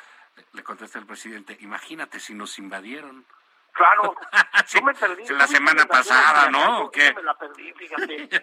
[0.53, 3.25] le, contesta el presidente, imagínate si nos invadieron.
[3.73, 4.15] Claro,
[4.65, 5.25] Sí, yo me perdí.
[5.25, 6.85] sí, la ¿Tú viste semana pasada, ¿no?
[6.85, 7.13] ¿O qué?
[7.13, 8.29] Me la perdí, fíjate.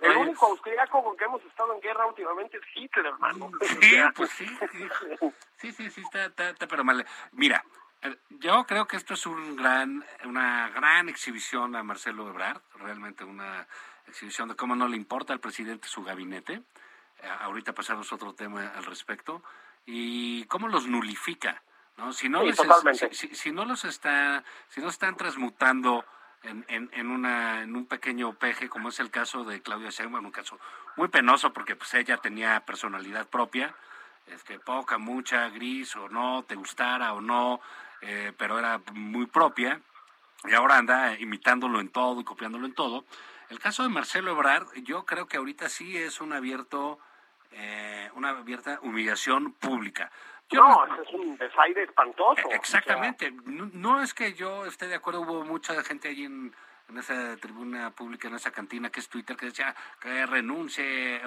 [0.00, 0.18] El Oye.
[0.18, 3.50] único austriaco con que hemos estado en guerra últimamente es Hitler, hermano.
[3.80, 4.88] Sí, pues sí, sí,
[5.58, 7.04] sí, sí, sí, está, está, está pero mal.
[7.32, 7.64] Mira,
[8.30, 13.66] yo creo que esto es un gran, una gran exhibición a Marcelo Ebrard, realmente una
[14.06, 16.62] exhibición de cómo no le importa al presidente su gabinete.
[17.22, 19.42] Eh, ahorita pasamos otro tema al respecto
[19.86, 21.62] y cómo los nulifica,
[21.96, 22.12] ¿no?
[22.12, 22.56] Si no Sí, les
[23.08, 26.04] si, si- si no los está, si no están transmutando
[26.42, 30.26] en, en, en una en un pequeño peje como es el caso de Claudia Sheinbaum,
[30.26, 30.60] un caso
[30.96, 33.74] muy penoso porque pues ella tenía personalidad propia,
[34.26, 37.60] este poca, mucha, gris o no, te gustara o no,
[38.00, 39.80] eh, pero era muy propia
[40.44, 43.04] y ahora anda imitándolo en todo y copiándolo en todo.
[43.48, 46.98] El caso de Marcelo Ebrard, yo creo que ahorita sí es un abierto,
[47.52, 50.10] eh, una abierta humillación pública.
[50.48, 52.40] Yo No, es un desaire espantoso.
[52.50, 53.32] Eh, Exactamente.
[53.44, 56.54] No, no es que yo esté de acuerdo, hubo mucha gente allí en,
[56.88, 61.20] en esa tribuna pública, en esa cantina que es Twitter, que decía que renuncie.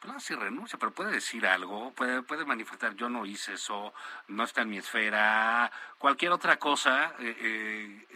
[0.00, 3.92] Pues no, si renuncia, pero puede decir algo, puede, puede manifestar, yo no hice eso,
[4.28, 8.06] no está en mi esfera, cualquier otra cosa eh, eh,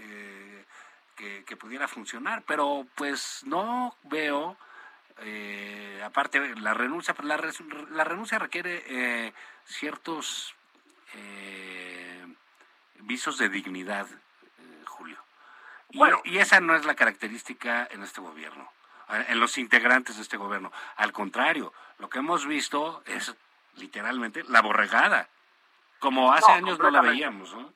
[1.18, 4.56] eh, que, pudiera funcionar, pero pues no veo
[6.04, 9.32] aparte la renuncia la, res- la renuncia requiere eh,
[9.64, 10.54] ciertos
[11.14, 12.26] eh,
[13.00, 14.08] visos de dignidad
[15.94, 16.20] Bueno.
[16.24, 18.70] y esa no es la característica en este gobierno
[19.28, 23.37] en los integrantes de este gobierno al contrario lo que hemos visto es
[23.76, 25.28] literalmente la borregada
[25.98, 27.72] como hace No, años no la veíamos ¿no?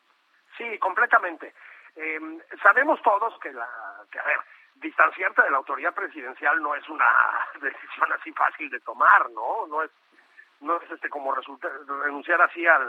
[0.58, 1.54] Sí, completamente.
[1.94, 2.20] Eh,
[2.62, 3.66] sabemos todos que, la,
[4.10, 4.38] que, a ver,
[4.74, 7.06] distanciarte de la autoridad presidencial no es una
[7.60, 9.66] decisión así fácil de tomar, ¿no?
[9.68, 9.90] No es,
[10.60, 11.68] no es este como resulta,
[12.02, 12.86] renunciar así a la,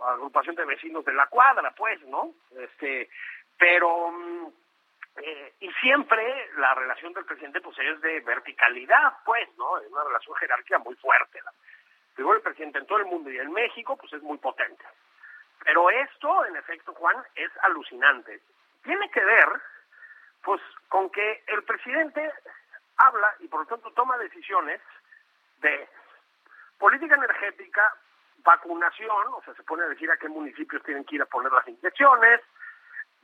[0.00, 2.30] a la agrupación de vecinos de la cuadra, pues, ¿no?
[2.56, 3.10] Este,
[3.58, 4.46] pero mm,
[5.16, 9.78] eh, y siempre la relación del presidente pues es de verticalidad, pues, ¿no?
[9.78, 11.40] Es una relación jerárquica muy fuerte.
[11.42, 11.52] La
[12.16, 14.84] figura presidente en todo el mundo y en México pues es muy potente.
[15.62, 18.40] Pero esto, en efecto, Juan, es alucinante.
[18.82, 19.48] Tiene que ver,
[20.42, 22.32] pues, con que el presidente
[22.98, 24.80] habla y por lo tanto toma decisiones
[25.60, 25.88] de
[26.78, 27.94] política energética,
[28.38, 31.50] vacunación, o sea, se pone a decir a qué municipios tienen que ir a poner
[31.50, 32.42] las inyecciones,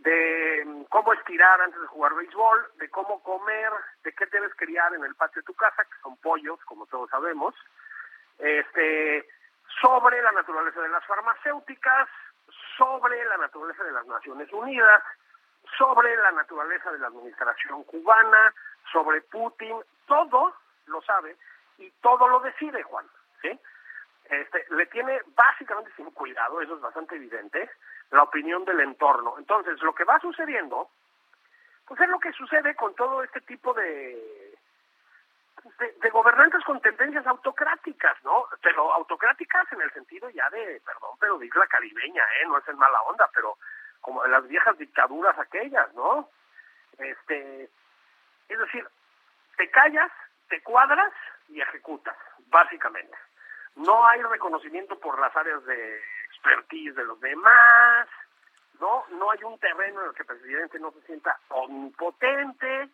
[0.03, 3.71] de mm, cómo estirar antes de jugar béisbol, de cómo comer,
[4.03, 7.11] de qué debes criar en el patio de tu casa, que son pollos, como todos
[7.11, 7.55] sabemos,
[8.39, 9.27] este,
[9.81, 12.09] sobre la naturaleza de las farmacéuticas,
[12.77, 15.03] sobre la naturaleza de las Naciones Unidas,
[15.77, 18.55] sobre la naturaleza de la administración cubana,
[18.93, 20.55] sobre Putin, todo
[20.87, 21.37] lo sabe
[21.79, 23.07] y todo lo decide Juan,
[23.43, 23.59] ¿sí?
[24.31, 27.69] Este, le tiene básicamente sin cuidado, eso es bastante evidente,
[28.11, 29.35] la opinión del entorno.
[29.39, 30.89] Entonces, lo que va sucediendo,
[31.85, 34.55] pues es lo que sucede con todo este tipo de
[35.79, 38.47] de, de gobernantes con tendencias autocráticas, ¿no?
[38.63, 42.47] Pero autocráticas en el sentido ya de, perdón, pero de isla caribeña, ¿eh?
[42.47, 43.59] No es en mala onda, pero
[44.01, 46.31] como las viejas dictaduras aquellas, ¿no?
[46.99, 47.69] Este,
[48.49, 48.87] es decir,
[49.57, 50.11] te callas,
[50.49, 51.13] te cuadras
[51.49, 52.17] y ejecutas,
[52.47, 53.17] básicamente.
[53.77, 58.09] No hay reconocimiento por las áreas de expertise de los demás,
[58.81, 59.05] ¿no?
[59.11, 62.89] No hay un terreno en el que el presidente no se sienta omnipotente,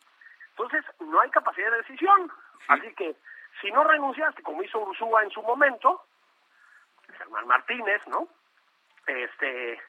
[0.50, 2.30] entonces no hay capacidad de decisión.
[2.68, 3.16] Así que
[3.60, 6.04] si no renunciaste, como hizo Ursúa en su momento,
[7.16, 8.28] Germán Martínez, ¿no?
[9.06, 9.80] Este,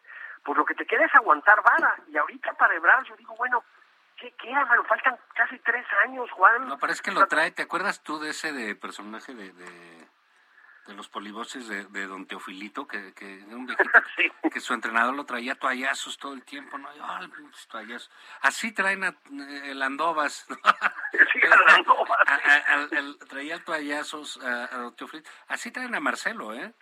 [0.43, 1.95] pues lo que te queda es aguantar vara.
[2.07, 3.63] Y ahorita para Ebrard yo digo, bueno,
[4.17, 4.63] ¿qué queda?
[4.65, 6.67] Bueno, faltan casi tres años, Juan.
[6.67, 10.07] No, es que lo trae, ¿te acuerdas tú de ese de personaje de, de,
[10.87, 14.31] de los polivoces de, de Don Teofilito, que, que un viejito, Sí.
[14.49, 16.87] que su entrenador lo traía toallazos todo el tiempo, ¿no?
[16.95, 18.09] Y, "Ay, pinches toallazos".
[18.41, 20.57] Así traen a, eh, el Andovas, ¿no?
[21.33, 22.87] Sí, Andovas, A-
[23.27, 25.29] traía el toallazos a, a Don Teofilito.
[25.47, 26.73] Así traen a Marcelo, ¿eh?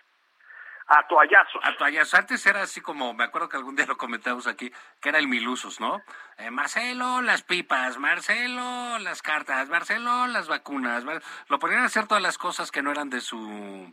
[0.88, 1.64] A toallazos.
[1.64, 2.14] A toallazos.
[2.14, 5.26] Antes era así como, me acuerdo que algún día lo comentamos aquí, que era el
[5.26, 6.00] Milusos, ¿no?
[6.38, 11.04] Eh, Marcelo, las pipas, Marcelo, las cartas, Marcelo, las vacunas.
[11.48, 13.92] Lo ponían a hacer todas las cosas que no eran de su,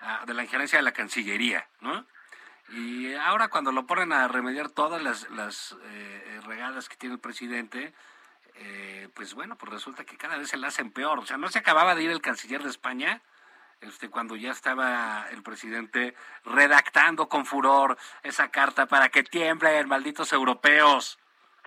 [0.00, 2.06] ah, de la injerencia de la Cancillería, ¿no?
[2.70, 7.20] Y ahora cuando lo ponen a remediar todas las, las eh, regadas que tiene el
[7.20, 7.92] presidente,
[8.54, 11.18] eh, pues bueno, pues resulta que cada vez se la hacen peor.
[11.20, 13.20] O sea, no se acababa de ir el canciller de España,
[13.82, 16.14] este, cuando ya estaba el presidente
[16.44, 21.18] redactando con furor esa carta para que tiemblen, malditos europeos.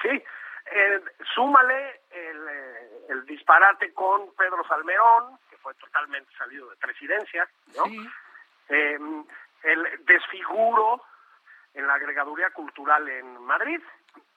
[0.01, 0.23] Sí,
[0.71, 1.01] eh,
[1.33, 7.85] súmale el, eh, el disparate con Pedro Salmerón, que fue totalmente salido de presidencia, ¿no?
[7.85, 8.09] Sí.
[8.69, 8.97] Eh,
[9.63, 11.03] el desfiguro
[11.73, 13.81] en la agregaduría cultural en Madrid,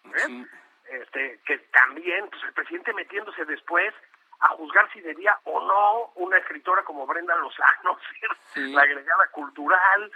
[0.05, 0.19] ¿eh?
[0.27, 0.47] Sí.
[0.91, 3.95] este, que también, pues el presidente metiéndose después
[4.40, 8.72] a juzgar si debía o no una escritora como Brenda Lozano ser Sí.
[8.72, 10.12] la agregada cultural,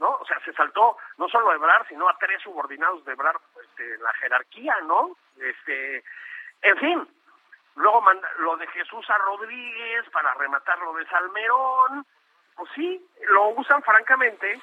[0.00, 0.08] ¿no?
[0.16, 3.98] O sea, se saltó no solo a Ebrard, sino a tres subordinados de Ebrard este,
[3.98, 5.16] la jerarquía, ¿no?
[5.38, 6.04] Este,
[6.62, 7.08] en fin,
[7.76, 12.06] luego manda lo de Jesús a Rodríguez para rematar lo de Salmerón,
[12.56, 14.60] pues sí, lo usan francamente,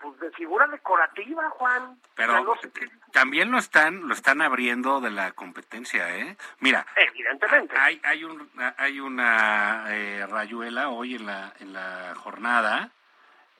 [0.00, 2.00] pues de figura decorativa, Juan.
[2.14, 6.16] Pero O sea, no sé qué- también lo están, lo están abriendo de la competencia,
[6.16, 6.36] ¿eh?
[6.60, 7.76] Mira, Evidentemente.
[7.78, 12.90] hay, hay, un, hay una eh, rayuela hoy en la, en la jornada,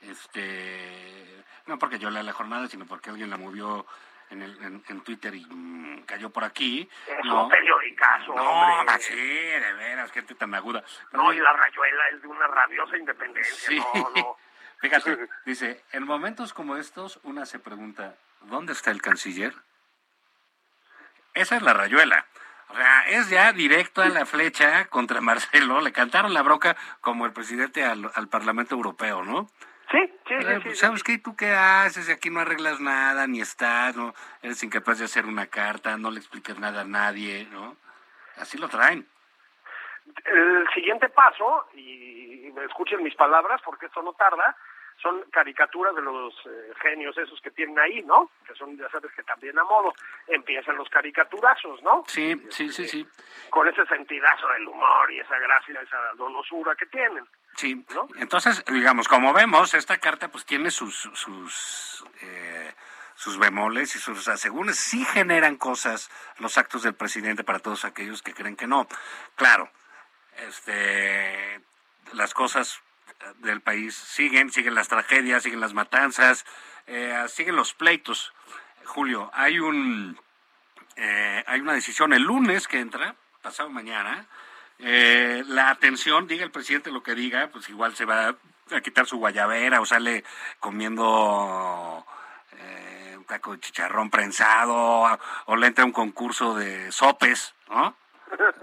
[0.02, 3.86] este, no porque yo lea la jornada, sino porque alguien la movió
[4.30, 6.88] en, el, en, en Twitter y mm, cayó por aquí.
[7.06, 7.44] Es ¿no?
[7.44, 8.98] un periodicazo, No, hombre.
[9.00, 10.82] sí, de veras, gente tan aguda.
[11.10, 13.54] Pero No, y la rayuela es de una rabiosa independencia.
[13.68, 13.78] Sí.
[13.94, 14.36] No, no.
[14.80, 19.54] Fíjate, dice, en momentos como estos, una se pregunta, ¿dónde está el canciller?
[21.34, 22.26] Esa es la rayuela.
[22.68, 25.80] O sea, es ya directo a la flecha contra Marcelo.
[25.80, 29.50] Le cantaron la broca como el presidente al, al Parlamento Europeo, ¿no?
[29.90, 31.04] Sí, sí, pues, sí, ¿Sabes sí.
[31.04, 31.12] qué?
[31.12, 32.10] ¿Y ¿Tú qué haces?
[32.10, 34.14] Aquí no arreglas nada, ni estás, ¿no?
[34.42, 37.76] Eres incapaz de hacer una carta, no le explicas nada a nadie, ¿no?
[38.36, 39.08] Así lo traen.
[40.24, 44.56] El siguiente paso, y escuchen mis palabras porque esto no tarda,
[45.00, 48.30] son caricaturas de los eh, genios esos que tienen ahí, ¿no?
[48.46, 49.92] Que son, ya sabes, que también a modo.
[50.26, 52.04] Empiezan los caricaturazos, ¿no?
[52.06, 53.06] Sí, sí, sí, sí.
[53.50, 57.24] Con ese sentidazo del humor y esa gracia, esa donosura que tienen.
[57.54, 58.08] Sí, ¿no?
[58.18, 62.72] entonces, digamos, como vemos, esta carta pues tiene sus sus eh,
[63.14, 64.78] sus bemoles y sus asegúnes.
[64.78, 68.86] Sí generan cosas los actos del presidente para todos aquellos que creen que no.
[69.34, 69.70] Claro,
[70.46, 71.60] este,
[72.12, 72.80] las cosas
[73.38, 76.44] del país siguen, siguen las tragedias, siguen las matanzas,
[76.86, 78.32] eh, siguen los pleitos.
[78.84, 80.18] Julio, hay un
[81.00, 84.26] eh, hay una decisión el lunes que entra, pasado mañana.
[84.80, 88.36] Eh, la atención, diga el presidente lo que diga, pues igual se va
[88.70, 90.24] a quitar su guayabera o sale
[90.58, 92.04] comiendo
[92.52, 95.06] eh, un taco de chicharrón prensado
[95.46, 97.96] o le entra un concurso de sopes, ¿no?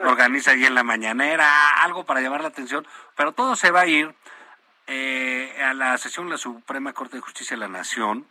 [0.04, 3.88] Organiza ahí en la mañanera algo para llamar la atención, pero todo se va a
[3.88, 4.13] ir
[4.88, 8.28] eh, a la sesión de la Suprema Corte de Justicia de la Nación,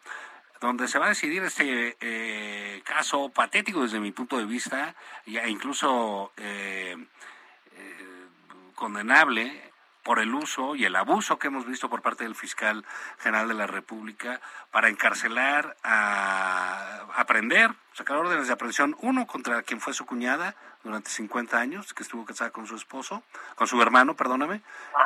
[0.61, 4.95] donde se va a decidir este eh, caso patético desde mi punto de vista,
[5.27, 6.97] e incluso eh,
[7.73, 8.27] eh,
[8.75, 9.74] condenable
[10.05, 12.85] por el uso y el abuso que hemos visto por parte del fiscal
[13.19, 14.41] general de la República
[14.71, 21.09] para encarcelar, a aprender, sacar órdenes de aprehensión, uno contra quien fue su cuñada durante
[21.11, 23.23] 50 años, que estuvo casada con su esposo,
[23.57, 24.61] con su hermano, perdóname,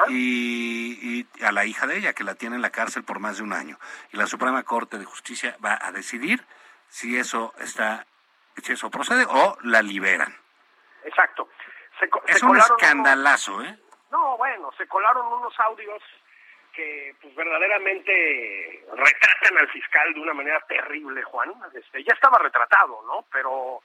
[0.09, 3.37] y, y a la hija de ella, que la tiene en la cárcel por más
[3.37, 3.79] de un año.
[4.13, 6.45] Y la Suprema Corte de Justicia va a decidir
[6.89, 8.05] si eso está,
[8.63, 10.35] si eso procede o la liberan.
[11.05, 11.49] Exacto.
[12.01, 13.79] Se Es se un unos- escandalazo, ¿eh?
[14.11, 16.03] No, bueno, se colaron unos audios
[16.73, 21.53] que pues verdaderamente retratan al fiscal de una manera terrible, Juan.
[21.75, 23.25] Este, ya estaba retratado, ¿no?
[23.33, 23.83] Pero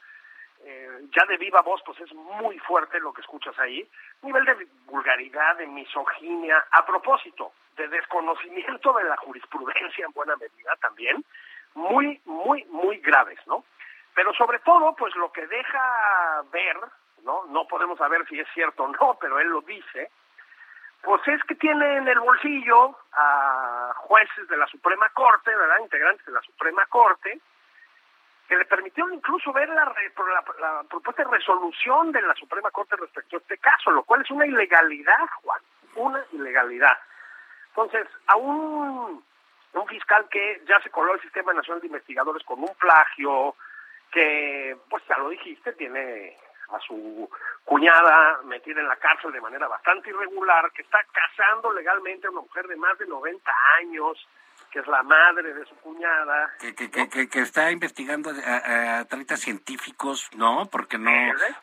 [0.65, 3.87] eh, ya de viva voz, pues es muy fuerte lo que escuchas ahí.
[4.21, 10.75] Nivel de vulgaridad, de misoginia, a propósito, de desconocimiento de la jurisprudencia en buena medida
[10.77, 11.23] también,
[11.73, 13.65] muy, muy, muy graves, ¿no?
[14.13, 16.77] Pero sobre todo, pues lo que deja ver,
[17.23, 17.45] ¿no?
[17.47, 20.11] No podemos saber si es cierto o no, pero él lo dice,
[21.01, 25.79] pues es que tiene en el bolsillo a jueces de la Suprema Corte, ¿verdad?
[25.81, 27.39] Integrantes de la Suprema Corte,
[28.47, 32.95] que le permitieron incluso ver la, la, la propuesta de resolución de la Suprema Corte
[32.95, 35.61] respecto a este caso, lo cual es una ilegalidad, Juan,
[35.95, 36.97] una ilegalidad.
[37.69, 39.23] Entonces, a un,
[39.73, 43.55] un fiscal que ya se coló el Sistema Nacional de Investigadores con un plagio,
[44.11, 46.37] que, pues ya lo dijiste, tiene
[46.75, 47.29] a su
[47.65, 52.41] cuñada metida en la cárcel de manera bastante irregular, que está casando legalmente a una
[52.41, 54.27] mujer de más de 90 años,
[54.71, 56.51] que es la madre de su cuñada.
[56.59, 60.65] Que, que, que, que- que está investigando a, a científicos, ¿no?
[60.71, 61.11] Porque no,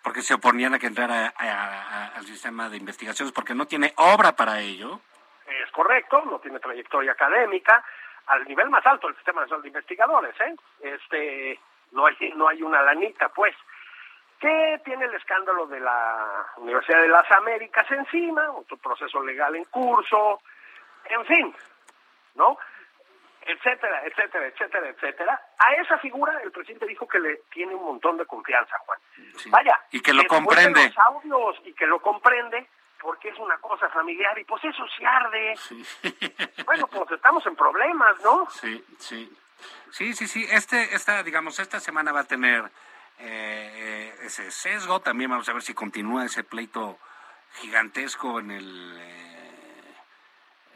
[0.03, 3.93] porque se oponían a que entrara a- a- al sistema de investigaciones, porque no tiene
[3.97, 5.01] obra para ello.
[5.47, 7.85] Es correcto, no tiene trayectoria académica,
[8.27, 10.55] al nivel más alto del Sistema Nacional de Investigadores, ¿eh?
[10.81, 11.59] Este,
[11.91, 13.55] no hay, no hay una lanita, pues.
[14.41, 19.65] Que tiene el escándalo de la Universidad de las Américas encima, otro proceso legal en
[19.65, 20.41] curso,
[21.05, 21.55] en fin,
[22.35, 22.59] ¿no?
[23.43, 25.41] Etcétera, etcétera, etcétera, etcétera.
[25.59, 28.99] A esa figura el presidente dijo que le tiene un montón de confianza, Juan.
[29.37, 29.51] Sí.
[29.51, 29.79] Vaya.
[29.91, 30.87] Y que lo comprende.
[30.87, 32.67] los audios y que lo comprende
[33.01, 35.55] porque es una cosa familiar y pues eso se arde.
[36.65, 38.49] Bueno, pues estamos en problemas, ¿no?
[38.51, 39.37] Sí, sí.
[39.91, 40.47] Sí, sí, sí.
[40.49, 42.71] Este, esta, digamos, esta semana va a tener
[43.21, 45.01] eh, ese sesgo.
[45.01, 46.99] También vamos a ver si continúa ese pleito
[47.61, 49.95] gigantesco en el eh,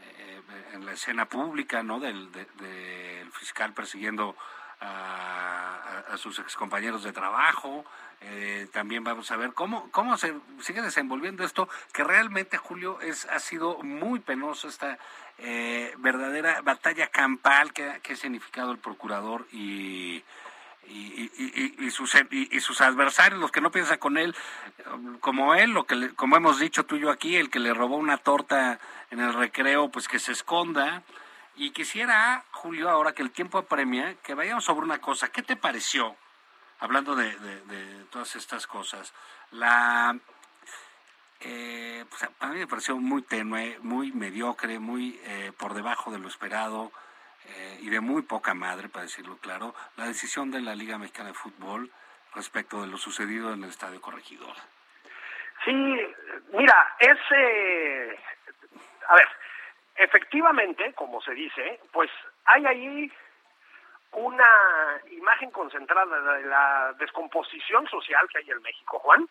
[0.02, 0.42] eh,
[0.74, 2.00] en la escena pública, ¿no?
[2.00, 4.36] Del, de- del fiscal persiguiendo
[4.80, 7.84] a, a- sus excompañeros de trabajo.
[8.20, 13.26] Eh, también vamos a ver cómo, cómo se sigue desenvolviendo esto, que realmente, Julio, es,
[13.26, 14.98] ha sido muy penoso esta
[15.38, 20.24] eh, verdadera batalla campal que, que ha significado el procurador y,
[20.88, 24.34] y, y- y- sus, y, sus adversarios, los que no piensan con él,
[25.20, 27.72] como él, lo que le- como hemos dicho tú y yo aquí, el que le
[27.74, 28.78] robó una torta
[29.10, 31.02] en el recreo, pues que se esconda.
[31.56, 35.28] Y quisiera, Julio, ahora que el tiempo apremia, que vayamos sobre una cosa.
[35.28, 36.16] ¿Qué te pareció,
[36.80, 39.12] hablando de todas estas cosas,
[39.52, 40.16] la...
[41.40, 46.18] eh, pues a mí me pareció muy tenue, muy mediocre, muy eh, por debajo de
[46.18, 46.90] lo esperado
[47.46, 51.28] eh, y de muy poca madre, para decirlo claro, la decisión de la Liga Mexicana
[51.28, 51.90] de Fútbol
[52.34, 54.54] respecto de lo sucedido en el Estadio Corregidor.
[55.64, 55.72] Sí,
[56.52, 57.18] mira, es...
[57.30, 58.18] eh,
[59.08, 59.28] a ver,
[59.96, 62.10] efectivamente, como se dice, pues
[62.46, 63.12] hay ahí
[64.12, 69.28] una imagen concentrada de la descomposición social que hay en México, Juan,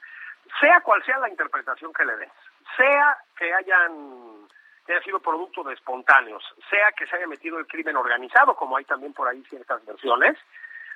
[0.59, 2.32] sea cual sea la interpretación que le des,
[2.76, 4.47] sea que hayan
[4.86, 8.78] que haya sido producto de espontáneos, sea que se haya metido el crimen organizado, como
[8.78, 10.38] hay también por ahí ciertas versiones,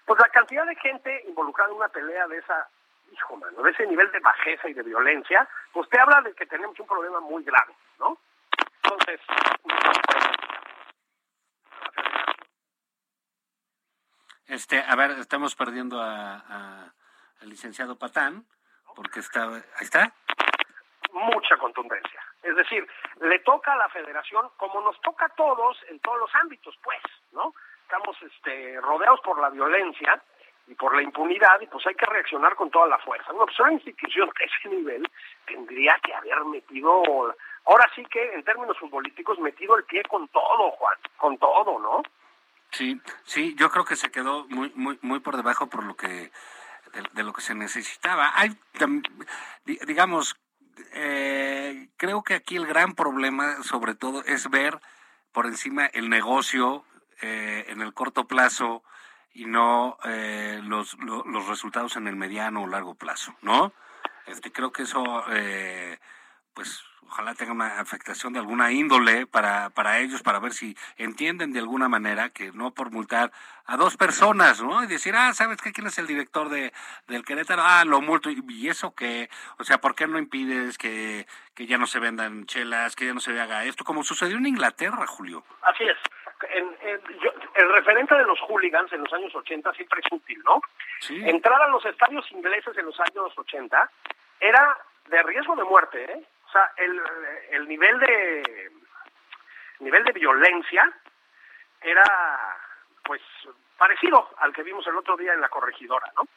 [0.05, 2.67] pues la cantidad de gente involucrada en una pelea de esa,
[3.11, 6.45] hijo mano, de ese nivel de bajeza y de violencia, pues te habla de que
[6.45, 8.17] tenemos un problema muy grave, ¿no?
[8.83, 9.19] Entonces,
[14.47, 16.93] Este, a ver, estamos perdiendo a,
[17.41, 18.45] al licenciado Patán,
[18.95, 20.13] porque está, ahí está.
[21.17, 22.21] Mucha contundencia.
[22.43, 22.87] Es decir,
[23.21, 26.99] le toca a la federación, como nos toca a todos en todos los ámbitos, pues,
[27.31, 27.53] ¿no?
[27.83, 30.21] Estamos este, rodeados por la violencia
[30.67, 33.31] y por la impunidad y pues hay que reaccionar con toda la fuerza.
[33.31, 35.09] Una, pues, una institución de ese nivel
[35.45, 37.01] tendría que haber metido,
[37.65, 42.03] ahora sí que en términos futbolísticos, metido el pie con todo, Juan, con todo, ¿no?
[42.71, 46.07] Sí, sí, yo creo que se quedó muy, muy, muy por debajo por lo que
[46.93, 48.33] de, de lo que se necesitaba.
[48.35, 48.49] Hay,
[49.65, 50.35] digamos,
[50.93, 54.79] eh, creo que aquí el gran problema, sobre todo, es ver
[55.31, 56.83] por encima el negocio
[57.21, 58.83] eh, en el corto plazo
[59.33, 63.73] y no eh, los, lo- los resultados en el mediano o largo plazo, ¿no?
[64.25, 65.99] Este, creo que eso, eh,
[66.57, 71.53] pues, ojalá tenga una afectación de alguna índole para, para ellos, para ver si entienden
[71.53, 73.31] de alguna manera que no por multar
[73.67, 74.83] a dos personas, ¿no?
[74.83, 75.71] Y decir, ah, ¿sabes qué?
[75.71, 76.73] ¿Quién es el director de,
[77.07, 77.61] del Querétaro?
[77.63, 78.31] Ah, lo multo.
[78.31, 79.29] ¿Y eso qué?
[79.59, 83.13] O sea, ¿por qué no impides que, que ya no se vendan chelas, que ya
[83.13, 83.83] no se haga esto?
[83.85, 85.43] Como sucedió en Inglaterra, Julio.
[85.61, 85.97] Así es.
[86.55, 90.41] En- en- yo- el referente de los hooligans en los años 80 siempre es útil,
[90.43, 90.59] ¿no?
[91.01, 91.21] Sí.
[91.23, 93.89] Entrar a los estadios ingleses en los años 80
[94.39, 94.75] era
[95.09, 96.23] de riesgo de muerte, ¿eh?
[96.47, 97.01] O sea, el,
[97.51, 98.71] el nivel de
[99.79, 100.91] nivel de violencia
[101.81, 102.03] era
[103.03, 103.21] pues
[103.77, 106.27] parecido al que vimos el otro día en la corregidora, ¿no?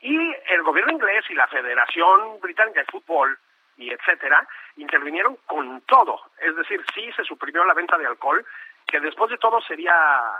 [0.00, 0.16] Y
[0.48, 3.38] el gobierno inglés y la Federación Británica de Fútbol
[3.76, 8.44] y etcétera intervinieron con todo, es decir, sí se suprimió la venta de alcohol,
[8.86, 9.94] que después de todo sería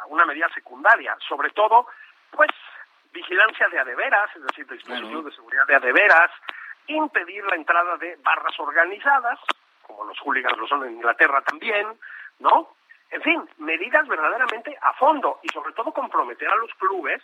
[0.09, 1.87] una medida secundaria, sobre todo
[2.31, 2.51] pues
[3.13, 6.31] vigilancia de adeveras, es decir, dispositivos de seguridad de adeveras,
[6.87, 9.39] impedir la entrada de barras organizadas,
[9.87, 11.87] como los hooligans lo son en Inglaterra también,
[12.39, 12.75] ¿no?
[13.11, 17.23] En fin, medidas verdaderamente a fondo y sobre todo comprometer a los clubes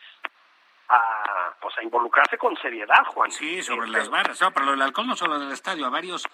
[0.89, 3.31] a pues a involucrarse con seriedad, Juan.
[3.31, 4.41] Sí, sobre Este, las barras.
[4.41, 6.25] No, pero del alcohol no solo en el estadio, a varios.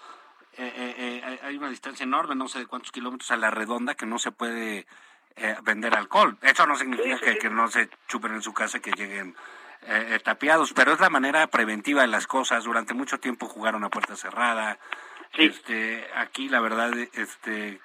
[0.57, 3.95] eh, eh, eh, hay una distancia enorme, no sé de cuántos kilómetros a la redonda,
[3.95, 4.85] que no se puede
[5.35, 6.37] eh, vender alcohol.
[6.43, 7.39] Eso no significa Sí, sí, que, sí.
[7.39, 9.35] que no se chupen en su casa, que lleguen
[9.87, 12.63] eh, eh, tapiados, pero es la manera preventiva de las cosas.
[12.63, 14.77] Durante mucho tiempo jugaron a puerta cerrada.
[15.35, 15.45] Sí.
[15.45, 17.81] Este, aquí la verdad, este,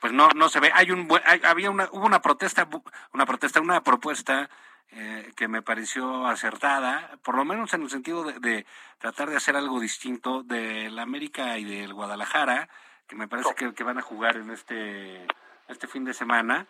[0.00, 2.68] pues no no se ve hay un hay- había una hubo una protesta
[3.12, 4.48] una protesta una propuesta
[4.92, 8.66] eh, que me pareció acertada por lo menos en el sentido de, de
[8.98, 12.68] tratar de hacer algo distinto del América y del Guadalajara
[13.08, 15.26] que me parece que, que van a jugar en este
[15.68, 16.66] este fin de semana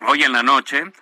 [0.00, 0.92] hoy en la noche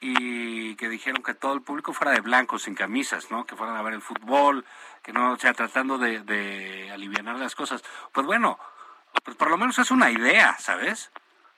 [0.00, 3.46] y que dijeron que todo el público fuera de blanco, sin camisas, ¿no?
[3.46, 4.64] Que fueran a ver el fútbol,
[5.02, 7.82] que no, o sea, tratando de, de aliviar las cosas.
[8.12, 8.58] Pues bueno,
[9.24, 11.10] pues por lo menos es una idea, ¿sabes?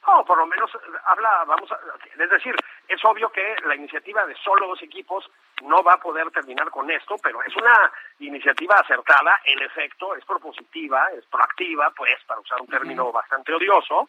[0.06, 1.78] No, por lo menos eh, habla, vamos a,
[2.18, 2.54] es decir,
[2.86, 5.30] es obvio que la iniciativa de solo dos equipos
[5.62, 10.24] no va a poder terminar con esto, pero es una iniciativa acertada, en efecto, es
[10.24, 14.08] propositiva, es proactiva, pues, para usar un término bastante odioso.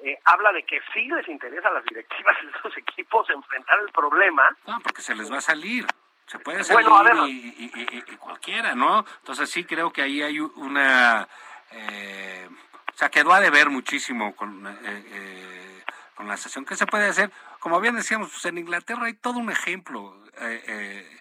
[0.00, 3.90] Eh, habla de que sí les interesa a las directivas de estos equipos enfrentar el
[3.92, 5.86] problema, No, porque se les va a salir.
[6.26, 7.16] Se puede salir Bueno, a ver.
[7.28, 9.04] y, y- y- y cualquiera, ¿no?
[9.20, 11.26] Entonces sí creo que ahí hay una...
[11.72, 12.48] eh,
[12.92, 15.82] o sea, quedó a deber muchísimo con, eh, eh,
[16.14, 16.64] con la sesión.
[16.64, 17.30] ¿Qué se puede hacer?
[17.60, 21.20] Como bien decíamos, pues en Inglaterra hay todo un ejemplo eh, eh,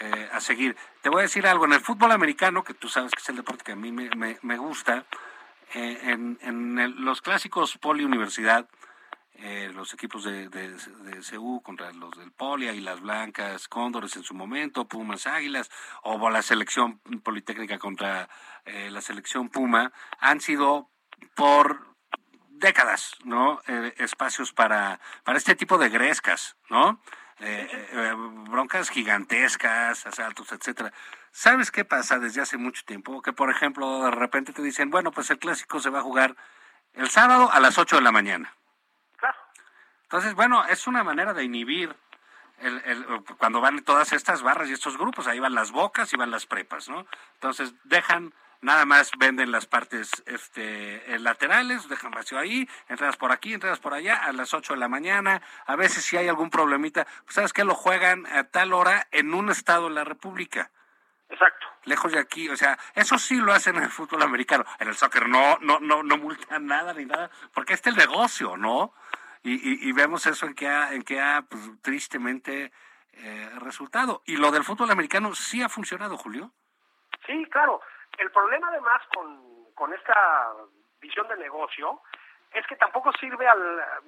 [0.00, 0.76] eh, a seguir.
[1.00, 1.64] Te voy a decir algo.
[1.64, 4.10] En el fútbol americano, que tú sabes que es el deporte que a mí me,
[4.16, 5.04] me- me gusta,
[5.74, 8.68] eh, en, en el- los clásicos Poli-Universidad,
[9.34, 14.22] eh, los equipos de, de, de CU contra los del Poli, Águilas Blancas, Cóndores en
[14.22, 15.70] su momento, Pumas Águilas,
[16.02, 18.28] o la selección Politécnica contra
[18.64, 20.90] eh, la selección Puma, han sido
[21.34, 21.96] por
[22.50, 23.60] décadas, ¿no?
[23.66, 27.00] Eh, espacios para, para este tipo de grescas, ¿no?
[27.40, 28.12] Eh,
[28.48, 30.92] broncas gigantescas, asaltos, etcétera.
[31.34, 33.22] ¿Sabes qué pasa desde hace mucho tiempo?
[33.22, 36.36] Que, por ejemplo, de repente te dicen, bueno, pues el clásico se va a jugar
[36.92, 38.54] el sábado a las 8 de la mañana.
[39.16, 39.38] claro.
[40.02, 41.96] Entonces, bueno, es una manera de inhibir
[42.58, 43.06] el, el-
[43.38, 46.44] cuando van todas estas barras y estos grupos, ahí van las bocas y van las
[46.44, 47.06] prepas, ¿no?
[47.34, 53.32] Entonces, dejan, nada más venden las partes este, eh, laterales, dejan vacío ahí, entradas por
[53.32, 56.50] aquí, entradas por allá, a las 8 de la mañana, a veces si hay algún
[56.50, 57.64] problemita, pues, ¿sabes qué?
[57.64, 60.70] Lo juegan a tal hora en un estado de la República
[61.32, 61.66] Exacto.
[61.84, 64.64] lejos de aquí, o sea, eso sí lo hacen en el fútbol americano.
[64.78, 68.08] En el soccer no, no, no, no multan nada ni nada, porque este es el
[68.08, 68.92] negocio, ¿no?
[69.42, 72.70] Y, y, y vemos eso en que ha, en que ha pues, tristemente
[73.14, 74.22] eh, resultado.
[74.26, 76.50] Y lo del fútbol americano sí ha funcionado, Julio.
[77.26, 77.80] Sí, claro.
[78.18, 80.14] El problema además con, con esta
[81.00, 82.00] visión de negocio
[82.52, 83.58] es que tampoco sirve al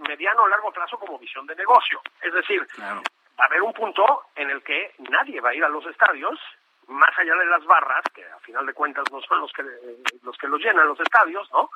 [0.07, 2.01] mediano o largo plazo como visión de negocio.
[2.21, 3.03] Es decir, Claro.
[3.41, 6.39] va a haber un punto en el que nadie va a ir a los estadios,
[6.89, 9.63] más allá de las barras, que a final de cuentas no son los que
[10.23, 11.71] los que los llenan los estadios, ¿no?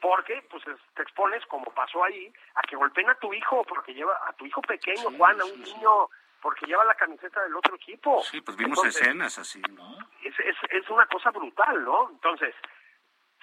[0.00, 3.94] Porque pues es- te expones, como pasó ahí, a que golpeen a tu hijo, porque
[3.94, 6.08] lleva a tu hijo pequeño, Sí, Juan, a un sí, niño,
[6.40, 8.20] porque lleva la camiseta del otro equipo.
[8.22, 9.96] Sí, pues vimos Entonces, escenas así, ¿no?
[10.22, 12.10] es, es, es una cosa brutal, ¿no?
[12.10, 12.52] Entonces,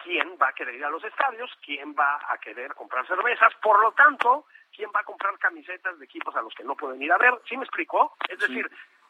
[0.04, 1.50] ¿quién va a querer ir a los estadios?
[1.64, 3.54] ¿Quién va a querer comprar cervezas?
[3.62, 4.45] Por lo tanto,
[4.76, 7.39] ¿quién va a comprar camisetas de equipos a los que no pueden ir a ver?
[7.47, 8.18] ¿Sí me explicó?
[8.28, 8.70] Es decir,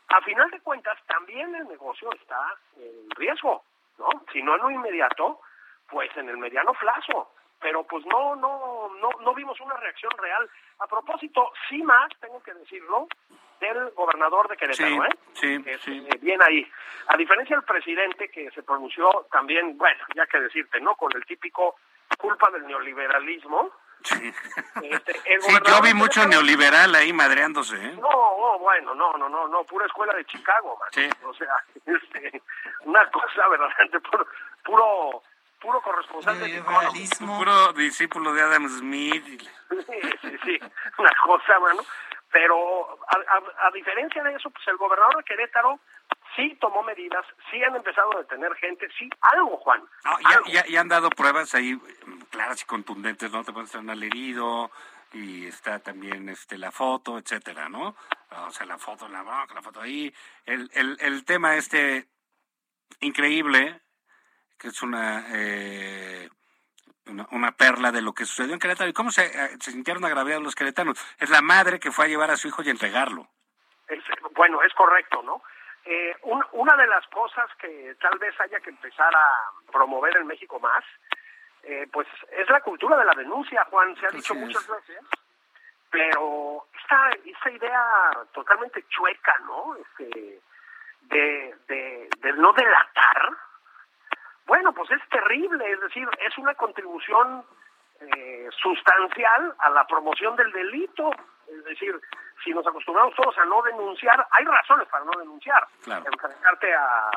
[0.10, 3.64] a final de cuentas, también el negocio está en riesgo,
[3.98, 4.10] ¿no?
[4.32, 5.42] Si no en lo inmediato,
[5.90, 7.32] pues en el mediano plazo.
[7.62, 10.50] Pero pues no, no, no, no vimos una reacción real.
[10.80, 13.08] A propósito, sí más, tengo que decirlo,
[13.60, 15.18] del gobernador de Querétaro, ¿eh?
[15.34, 16.08] sí, sí.
[16.22, 16.66] bien ahí.
[17.08, 20.96] A diferencia del presidente que se pronunció también, bueno, ya que decirte, ¿no?
[20.96, 21.76] Con el típico
[22.18, 23.72] culpa del neoliberalismo.
[24.04, 24.34] Sí,
[24.82, 27.94] Este, Sí, yo vi mucho Querétaro- neoliberal ahí madreándose, ¿eh?
[28.00, 30.90] No, no, bueno, no, no, no, no, pura escuela de Chicago, man.
[30.92, 31.10] Sí.
[31.26, 32.42] O sea, este,
[32.86, 34.26] una cosa verdaderamente puro,
[34.64, 35.22] puro,
[35.62, 37.22] puro corresponsal de Economist.
[37.22, 39.26] Puro discípulo de Adam Smith.
[39.70, 40.60] Sí, sí, sí,
[40.98, 41.84] una cosa, mano.
[42.32, 45.80] Pero a, a- a diferencia de eso, pues el gobernador de Querétaro
[46.40, 49.84] sí tomó medidas, sí han empezado a detener gente, sí, algo, Juan.
[50.06, 53.44] No, ya, ya, ya han dado pruebas ahí mm, claras y contundentes, ¿no?
[53.44, 54.72] Te estar al herido
[55.12, 57.96] y está también este la foto, etcétera, ¿no?
[58.48, 60.14] O sea, la foto en la bronca, la foto ahí.
[60.46, 62.08] El, el, el tema este
[63.02, 63.82] increíble,
[64.58, 66.30] que es una, eh,
[67.08, 68.90] una, una perla de lo que sucedió en Querétaro.
[68.90, 70.98] ¿Y cómo se, eh, se sintieron agraviados los queretanos?
[71.18, 73.28] Es la madre que fue a llevar a su hijo y entregarlo.
[73.88, 74.04] Es-
[74.36, 75.42] bueno, es correcto, ¿no?
[75.92, 79.28] Eh, un- una de las cosas que tal vez haya que empezar a
[79.72, 80.84] promover en México más,
[81.64, 84.40] eh, pues es la cultura de la denuncia, Juan, se ha dicho es.
[84.40, 85.00] muchas veces,
[85.90, 87.84] pero esta, esta idea
[88.34, 89.76] totalmente chueca, ¿no?
[89.78, 90.40] Este,
[91.02, 93.30] de, de, de no delatar,
[94.46, 97.44] bueno, pues es terrible, es decir, es una contribución
[98.02, 101.10] eh, sustancial a la promoción del delito.
[101.48, 102.00] Es decir,
[102.44, 105.68] si nos acostumbramos todos a no denunciar, hay razones para no denunciar.
[105.84, 106.06] Claro.
[106.12, 107.10] Enfrentarte a,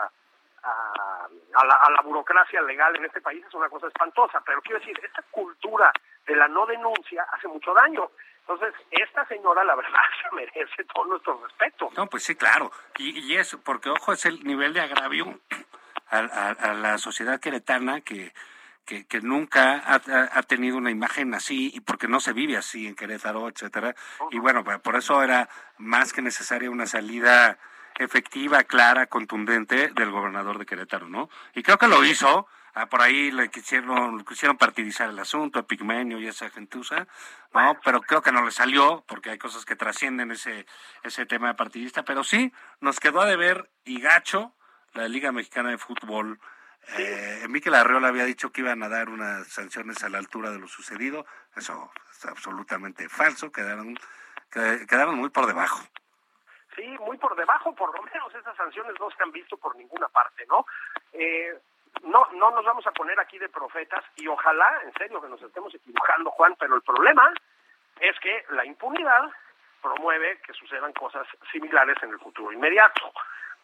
[0.64, 4.61] a, a la, a la burocracia legal en este país es una cosa espantosa, pero
[4.62, 5.93] quiero decir, esta cultura
[6.27, 8.11] de la no denuncia hace mucho daño.
[8.41, 11.91] Entonces, esta señora, la verdad, se merece todo nuestro respeto.
[11.97, 12.70] No, pues sí, claro.
[12.99, 15.39] Y, y es, porque ojo, es el nivel de agravio
[16.11, 18.33] a, a- a la sociedad queretana que,
[18.85, 22.95] que, que nunca ha, tenido una imagen así y porque no se vive así en
[22.95, 23.95] Querétaro, etcétera.
[24.30, 27.59] Y bueno, por eso era más que necesaria una salida
[27.99, 31.28] efectiva, clara, contundente del gobernador de Querétaro, ¿no?
[31.55, 32.47] Y creo que lo hizo.
[32.74, 37.07] Ah, por ahí le quisieron, le quisieron partidizar el asunto, a Pigmenio y esa gentuza,
[37.53, 37.78] ¿no?
[37.85, 40.64] Pero creo que no le salió, porque hay cosas que trascienden ese,
[41.03, 42.03] ese tema partidista.
[42.03, 44.55] Pero sí, nos quedó a deber y gacho
[44.95, 46.41] la Liga Mexicana de Fútbol.
[46.99, 50.59] Eh, Miquel Arreola había dicho que iban a dar unas sanciones a la altura de
[50.59, 51.26] lo sucedido.
[51.57, 53.51] Eso es absolutamente falso.
[53.53, 53.97] Quedaron,
[54.51, 55.80] qued- quedaron muy por debajo.
[56.74, 60.09] Sí, muy por debajo, por lo menos esas sanciones no se han visto por ninguna
[60.09, 60.64] parte, ¿no?
[61.12, 61.59] Eh,
[62.05, 65.43] no, no nos vamos a poner aquí de profetas y ojalá, en serio, que nos
[65.43, 67.30] estemos equivocando, Juan, pero el problema
[68.01, 69.30] es que la impunidad
[69.83, 73.12] promueve que sucedan cosas similares en el futuro inmediato.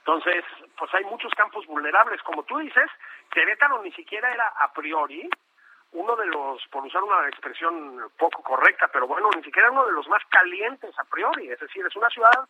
[0.01, 0.45] Entonces,
[0.79, 2.91] pues hay muchos campos vulnerables, como tú dices,
[3.31, 5.29] Querétaro ni siquiera era a priori
[5.93, 9.93] uno de los, por usar una expresión poco correcta, pero bueno, ni siquiera uno de
[9.93, 12.47] los más calientes a priori, es decir, es una ciudad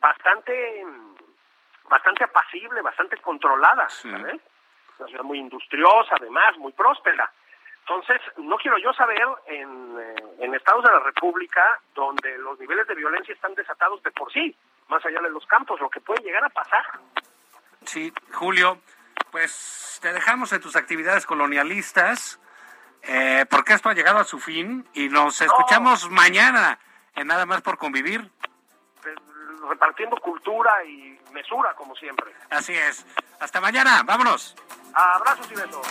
[0.00, 0.84] bastante
[1.88, 4.10] bastante apacible, bastante controlada, Sí.
[4.10, 4.40] ¿sabes?
[4.98, 7.30] Una ciudad muy industriosa, además, muy próspera.
[7.80, 12.86] Entonces, no quiero yo saber en, eh, en estados de la República donde los niveles
[12.86, 14.56] de violencia están desatados de por sí,
[14.88, 16.84] más allá de los campos, lo que puede llegar a pasar.
[17.84, 18.80] Sí, Julio,
[19.30, 22.38] pues te dejamos en tus actividades colonialistas,
[23.02, 26.78] eh, porque esto ha llegado a su fin y nos escuchamos mañana
[27.16, 28.30] en Nada más por convivir.
[29.04, 29.14] eh,
[29.68, 32.32] repartiendo cultura y mesura, como siempre.
[32.50, 33.04] Así es.
[33.40, 34.54] Hasta mañana, vámonos.
[34.94, 35.86] Abrazos y besos.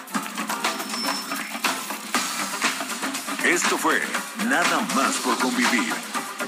[3.44, 4.00] Esto fue
[4.48, 5.94] Nada más por convivir.